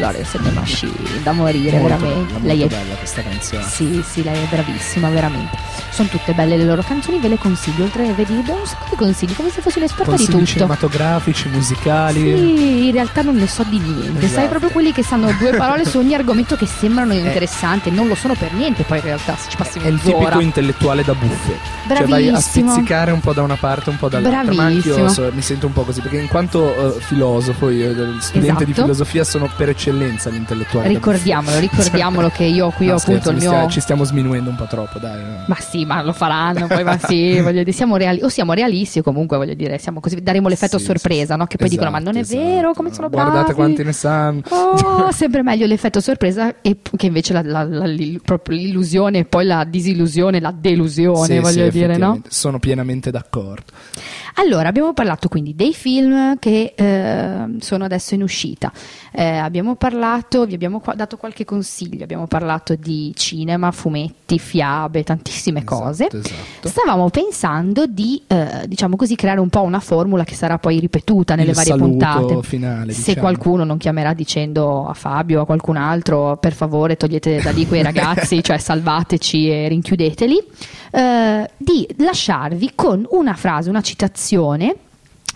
Florence 0.06 0.36
and 0.36 0.46
the 0.46 0.52
Machine, 0.52 1.22
da 1.24 1.32
morire, 1.32 1.78
Molto 1.78 1.96
veramente. 1.98 2.32
bella, 2.34 2.46
lei 2.46 2.62
è 2.62 2.66
bella 2.68 2.94
questa 2.94 3.22
canzone. 3.22 3.64
Sì, 3.64 4.04
sì, 4.08 4.22
lei 4.22 4.40
è 4.40 4.46
bravissima, 4.46 5.08
veramente. 5.10 5.56
Sono 5.96 6.09
tutte 6.11 6.35
belle 6.35 6.59
le 6.59 6.64
loro 6.64 6.82
canzoni, 6.82 7.18
ve 7.18 7.28
le 7.28 7.38
consiglio. 7.38 7.85
Oltre, 7.85 8.12
vedi, 8.12 8.42
do 8.42 8.52
un 8.52 8.66
sacco 8.66 8.85
di 8.90 8.96
consigli, 8.96 9.35
come 9.35 9.48
se 9.48 9.62
fossi 9.62 9.78
un'esperta 9.78 10.11
di 10.11 10.16
Consigli 10.18 10.30
tutto. 10.32 10.44
cinematografici, 10.44 11.48
musicali. 11.48 12.20
Sì, 12.37 12.87
in 12.87 12.92
realtà 12.92 13.22
non 13.22 13.35
ne 13.37 13.46
so 13.46 13.62
di 13.64 13.78
niente. 13.78 14.20
Sai 14.20 14.28
Esatto. 14.28 14.48
proprio 14.48 14.70
quelli 14.70 14.92
che 14.92 15.02
sanno 15.02 15.32
due 15.38 15.52
parole 15.56 15.87
su 15.87 15.96
ogni 15.96 16.12
argomento 16.14 16.54
che 16.54 16.66
sembrano 16.66 17.14
interessanti, 17.14 17.90
non 17.90 18.09
lo 18.09 18.14
sono 18.14 18.35
per 18.35 18.52
niente. 18.52 18.82
Poi 18.82 18.98
in 18.98 19.04
realtà 19.04 19.37
se 19.37 19.48
ci 19.48 19.56
passi 19.56 19.78
È 19.78 19.87
il 19.87 19.94
mezz'ora. 19.94 20.18
tipico 20.18 20.40
intellettuale 20.40 21.02
da 21.02 21.14
buffet. 21.14 21.56
Cioè 21.88 22.04
vai 22.06 22.26
a 22.28 22.30
Bravissimo. 22.32 22.70
spizzicare 22.72 23.11
un 23.12 23.20
po' 23.20 23.32
da 23.32 23.42
una 23.42 23.56
parte, 23.56 23.88
un 23.88 23.96
po' 23.96 24.09
dall'altra. 24.11 24.52
Ma 24.52 24.64
anch'io 24.64 24.94
Bravissimo. 24.96 25.09
so- 25.09 25.30
mi 25.32 25.40
sento 25.42 25.66
un 25.66 25.72
po' 25.72 25.82
così, 25.85 26.02
perché 26.02 26.18
in 26.18 26.28
quanto 26.28 26.96
eh, 26.96 27.00
filosofo, 27.00 27.70
io 27.70 27.88
eh, 27.90 28.20
studente 28.20 28.64
di 28.64 28.70
Esatto. 28.72 28.82
filosofia, 28.87 29.24
sono 29.24 29.48
per 29.56 29.70
eccellenza 29.70 30.28
l'intellettuale. 30.28 30.88
Ricordiamolo, 30.88 31.59
ricordiamolo 31.59 32.28
che 32.28 32.44
io 32.44 32.68
qui 32.70 32.88
buffet. 32.88 32.90
ho 32.90 32.94
No, 33.06 33.14
appunto 33.16 33.20
scherzo, 33.22 33.30
il 33.30 33.35
mi 33.37 33.40
mio. 33.40 33.50
stia- 33.50 33.68
ci 33.68 33.80
stiamo 33.80 34.04
sminuendo 34.04 34.50
un 34.50 34.56
po' 34.56 34.66
troppo, 34.68 34.98
dai. 34.98 35.20
eh. 35.20 35.24
Ma 35.46 35.56
sì, 35.61 35.85
ma 35.87 36.03
lo 36.03 36.12
faranno, 36.12 36.66
poi 36.66 36.85
ma 36.85 36.99
sì, 36.99 37.38
voglio 37.40 37.61
dire, 37.61 37.72
siamo 37.72 37.96
reali- 37.96 38.22
o 38.22 38.29
siamo 38.29 38.53
realisti 38.53 39.01
comunque 39.01 39.37
voglio 39.38 39.55
dire, 39.55 39.79
siamo 39.79 40.01
così, 40.01 40.20
daremo 40.22 40.49
l'effetto 40.49 40.79
Sì, 40.79 40.85
sorpresa, 40.85 41.33
sì, 41.35 41.38
no? 41.40 41.46
Che 41.46 41.57
poi 41.57 41.68
dicono, 41.68 41.90
ma 41.90 41.99
non 41.99 42.16
è 42.16 42.20
esatto, 42.20 42.38
vero, 42.40 42.55
esatto. 42.57 42.72
come 42.75 42.92
sono 42.92 43.09
bravi. 43.09 43.31
Guardate 43.31 43.55
quanti 43.55 43.83
ne 43.85 43.92
sanno. 43.92 44.42
Oh, 44.49 45.11
sempre 45.16 45.42
meglio 45.42 45.66
l'effetto 45.66 46.01
sorpresa 46.01 46.61
e 46.61 46.79
che 46.96 47.07
invece 47.07 47.33
la- 47.33 47.42
la- 47.42 47.62
la- 47.64 47.87
l'illusione 47.87 49.18
e 49.20 49.25
poi 49.25 49.44
la 49.46 49.64
disillusione, 49.64 50.40
la 50.40 50.53
delusione, 50.57 51.40
voglio 51.40 51.68
dire, 51.68 51.96
no? 51.96 52.20
Sono 52.29 52.59
pienamente 52.59 53.11
d'accordo. 53.11 53.72
Allora, 54.38 54.68
abbiamo 54.68 54.92
parlato 54.92 55.29
quindi 55.29 55.55
dei 55.55 55.72
film 55.72 56.38
che 56.38 56.75
eh, 56.77 57.57
sono 57.61 57.85
adesso 57.85 58.12
in 58.14 58.22
uscita. 58.22 58.70
Eh, 59.11 59.25
abbiamo 59.25 59.77
parlato, 59.77 60.44
vi 60.44 60.53
abbiamo 60.55 60.79
qua- 60.81 60.92
dato 60.94 61.16
qualche 61.16 61.46
consiglio, 61.46 62.05
abbiamo 62.05 62.27
parlato 62.27 62.75
di 62.77 63.12
cinema, 63.16 63.70
fumetti, 63.70 64.38
fiabe, 64.38 65.05
tantissime 65.05 65.64
cose. 65.64 66.09
Esatto, 66.09 66.18
esatto. 66.18 66.68
Stavamo 66.68 67.09
pensando 67.09 67.87
di, 67.87 68.22
eh, 68.27 68.64
diciamo 68.66 68.94
così, 68.96 69.14
creare 69.16 69.40
un 69.40 69.49
po' 69.49 69.62
una 69.62 69.81
formula 69.81 70.25
che 70.25 70.35
sarà 70.35 70.59
poi 70.59 70.81
ripetuta 70.81 71.35
nelle 71.35 71.51
Il 71.51 71.57
varie 71.57 71.75
puntate. 71.77 72.42
finale, 72.42 72.92
Se 72.92 72.99
diciamo. 73.14 73.20
qualcuno 73.20 73.64
non 73.64 73.79
chiamerà 73.79 74.12
dicendo 74.12 74.87
a 74.87 74.92
Fabio 74.92 75.38
o 75.38 75.42
a 75.44 75.46
qualcun 75.46 75.79
altro, 75.79 76.37
per 76.37 76.53
favore 76.53 76.96
togliete 76.99 77.40
da 77.40 77.53
lì 77.53 77.66
quei 77.66 77.83
ragazzi, 77.83 78.42
cioè 78.44 78.59
salvateci 78.59 79.49
e 79.51 79.68
rinchiudeteli, 79.68 80.46
eh, 80.92 81.51
di 81.57 81.88
lasciarvi 81.96 82.72
con 82.75 83.07
una 83.12 83.33
frase, 83.35 83.70
una 83.70 83.81
citazione 83.81 84.25
passione 84.26 84.74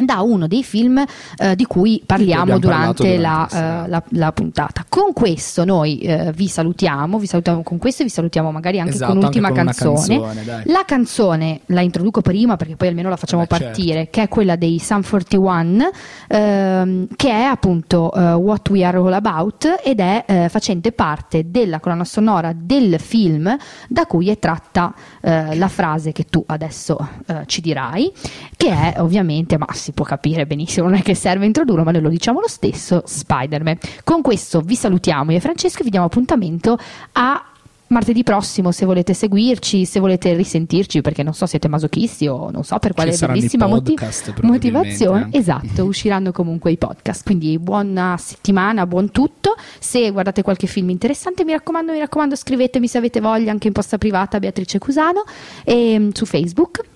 da 0.05 0.21
uno 0.21 0.47
dei 0.47 0.63
film 0.65 1.03
eh, 1.39 1.55
di 1.57 1.65
cui 1.67 2.03
parliamo 2.05 2.59
durante, 2.59 3.03
durante 3.03 3.19
la, 3.19 3.49
la 3.51 3.85
eh, 3.85 3.89
la- 3.89 4.03
la 4.11 4.33
puntata. 4.33 4.85
Con 4.89 5.13
questo 5.13 5.65
noi 5.65 5.99
eh, 6.01 6.33
vi 6.33 6.49
salutiamo, 6.49 7.19
vi 7.19 7.27
salutiamo 7.27 7.63
con 7.63 7.79
questo 7.79 8.03
e 8.03 8.05
vi 8.07 8.11
salutiamo 8.11 8.51
magari 8.51 8.81
anche 8.81 8.95
Esatto, 8.95 9.13
con 9.19 9.31
una 9.35 9.53
canzone. 9.53 10.19
canzone. 10.21 10.63
La 10.67 10.83
canzone 10.87 11.61
la 11.67 11.81
introduco 11.81 12.21
prima 12.21 12.57
perché 12.57 12.77
poi 12.77 12.89
almeno 12.89 13.09
la 13.09 13.17
facciamo 13.17 13.43
Beh, 13.43 13.49
certo. 13.49 13.65
partire, 13.67 14.09
che 14.11 14.23
è 14.23 14.29
quella 14.29 14.57
dei 14.57 14.79
Sum 14.79 15.03
41, 15.03 15.91
ehm, 16.29 17.07
che 17.17 17.31
è 17.31 17.43
appunto 17.43 18.13
eh, 18.13 18.33
What 18.33 18.69
We 18.71 18.85
Are 18.85 18.97
All 18.99 19.13
About 19.13 19.81
ed 19.83 20.01
è 20.01 20.25
eh, 20.27 20.49
facente 20.49 20.93
parte 20.93 21.51
della 21.51 21.81
colonna 21.81 22.05
sonora 22.05 22.53
del 22.55 22.99
film 23.01 23.55
da 23.89 24.07
cui 24.07 24.29
è 24.31 24.39
tratta 24.39 24.95
eh, 25.21 25.57
la 25.57 25.69
frase 25.69 26.13
che 26.13 26.25
tu 26.25 26.43
adesso 26.47 26.99
eh, 27.27 27.43
ci 27.47 27.61
dirai, 27.61 28.11
che 28.57 28.69
è 28.71 29.01
ovviamente, 29.01 29.59
ma 29.59 29.67
si 29.91 29.93
può 29.93 30.05
capire 30.05 30.47
benissimo, 30.47 30.89
non 30.89 30.99
è 30.99 31.03
che 31.03 31.15
serve 31.15 31.47
introdurlo, 31.47 31.83
ma 31.83 31.91
noi 31.91 32.03
lo 32.03 32.09
diciamo 32.09 32.41
lo 32.41 32.49
stesso, 32.49 33.03
Spider-Man. 33.05 33.79
Con 34.05 34.23
questo 34.23 34.61
vi 34.61 34.77
salutiamo 34.77 35.33
io 35.33 35.39
e 35.39 35.41
Francesco 35.41 35.81
e 35.81 35.85
vi 35.85 35.91
diamo 35.91 36.07
appuntamento 36.07 36.79
a 37.13 37.45
martedì 37.89 38.23
prossimo 38.23 38.71
se 38.71 38.87
volete 38.87 39.15
seguirci, 39.15 39.85
se 39.85 39.99
volete 39.99 40.35
risentirci, 40.35 41.01
perché 41.01 41.25
non 41.25 41.35
so 41.35 41.47
siete 41.47 41.67
masochisti 41.67 42.29
o 42.29 42.51
non 42.51 42.63
so 42.63 42.79
per 42.79 42.95
quale 42.95 43.17
bellissima 43.17 43.67
podcast, 43.67 44.29
motiv- 44.29 44.45
motivazione. 44.45 45.29
Esatto, 45.33 45.85
usciranno 45.85 46.31
comunque 46.31 46.71
i 46.71 46.77
podcast. 46.77 47.25
Quindi 47.25 47.59
buona 47.59 48.17
settimana, 48.17 48.87
buon 48.87 49.11
tutto. 49.11 49.57
Se 49.81 50.11
guardate 50.13 50.43
qualche 50.43 50.69
film 50.69 50.91
interessante, 50.91 51.45
mi 51.45 51.51
raccomando, 51.51 51.91
mi 51.91 51.99
raccomando, 51.99 52.37
scrivetemi 52.37 52.87
se 52.87 52.99
avete 52.99 53.21
voglia 53.21 53.51
anche 53.51 53.67
in 53.67 53.73
posta 53.73 53.99
privata 53.99 54.39
Beatrice 54.39 54.79
Cusano 54.79 55.25
e, 55.65 56.11
su 56.13 56.27
Facebook 56.27 56.90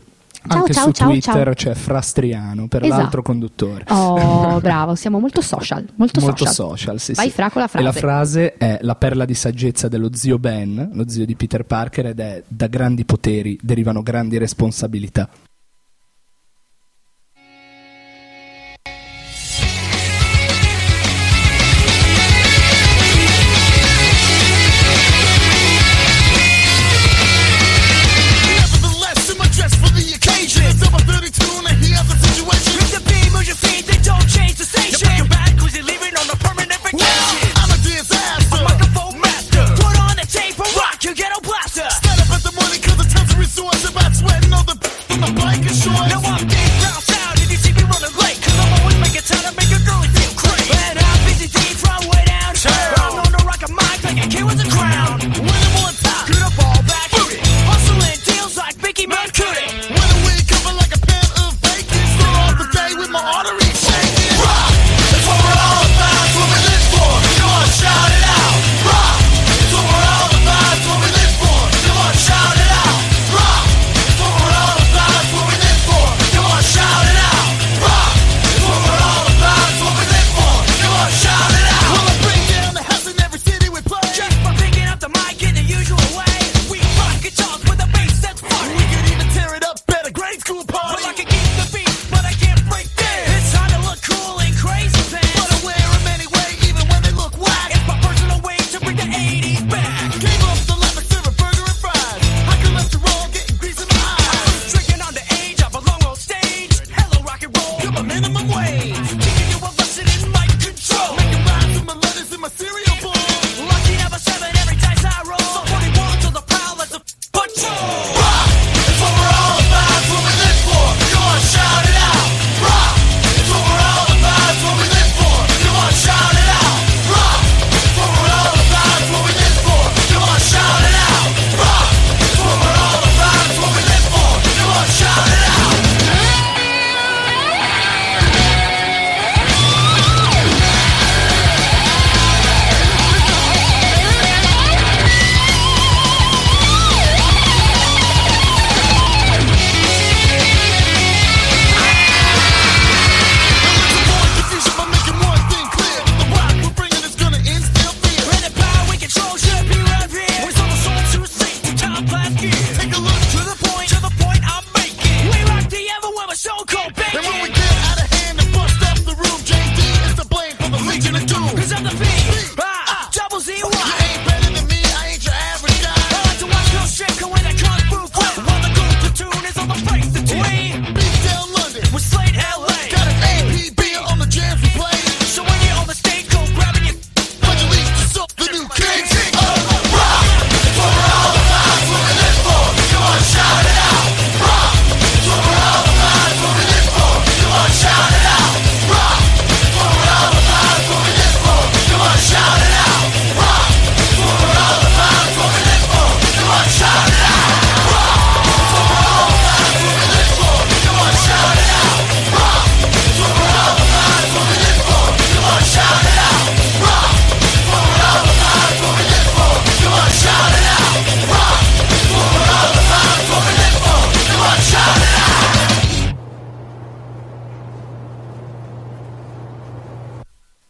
anche 0.46 0.74
ciao, 0.74 0.84
su 0.84 0.90
ciao, 0.92 1.08
Twitter 1.08 1.44
ciao. 1.44 1.54
c'è 1.54 1.74
Frastriano 1.74 2.68
per 2.68 2.82
esatto. 2.82 3.00
l'altro 3.00 3.22
conduttore. 3.22 3.84
Oh, 3.88 4.60
bravo, 4.62 4.94
siamo 4.94 5.18
molto 5.18 5.40
social. 5.40 5.86
Molto, 5.96 6.20
molto 6.20 6.44
social. 6.44 6.54
social 6.54 7.00
sì, 7.00 7.12
Vai 7.14 7.28
sì. 7.28 7.32
fra 7.32 7.50
con 7.50 7.62
la 7.62 7.68
frase. 7.68 7.82
E 7.84 7.92
la 7.92 7.98
frase 7.98 8.54
è 8.54 8.78
la 8.82 8.94
perla 8.94 9.24
di 9.24 9.34
saggezza 9.34 9.88
dello 9.88 10.14
zio 10.14 10.38
Ben, 10.38 10.90
lo 10.92 11.08
zio 11.08 11.24
di 11.24 11.34
Peter 11.34 11.64
Parker, 11.64 12.06
ed 12.06 12.20
è 12.20 12.42
da 12.46 12.66
grandi 12.66 13.04
poteri 13.04 13.58
derivano 13.62 14.02
grandi 14.02 14.36
responsabilità. 14.36 15.28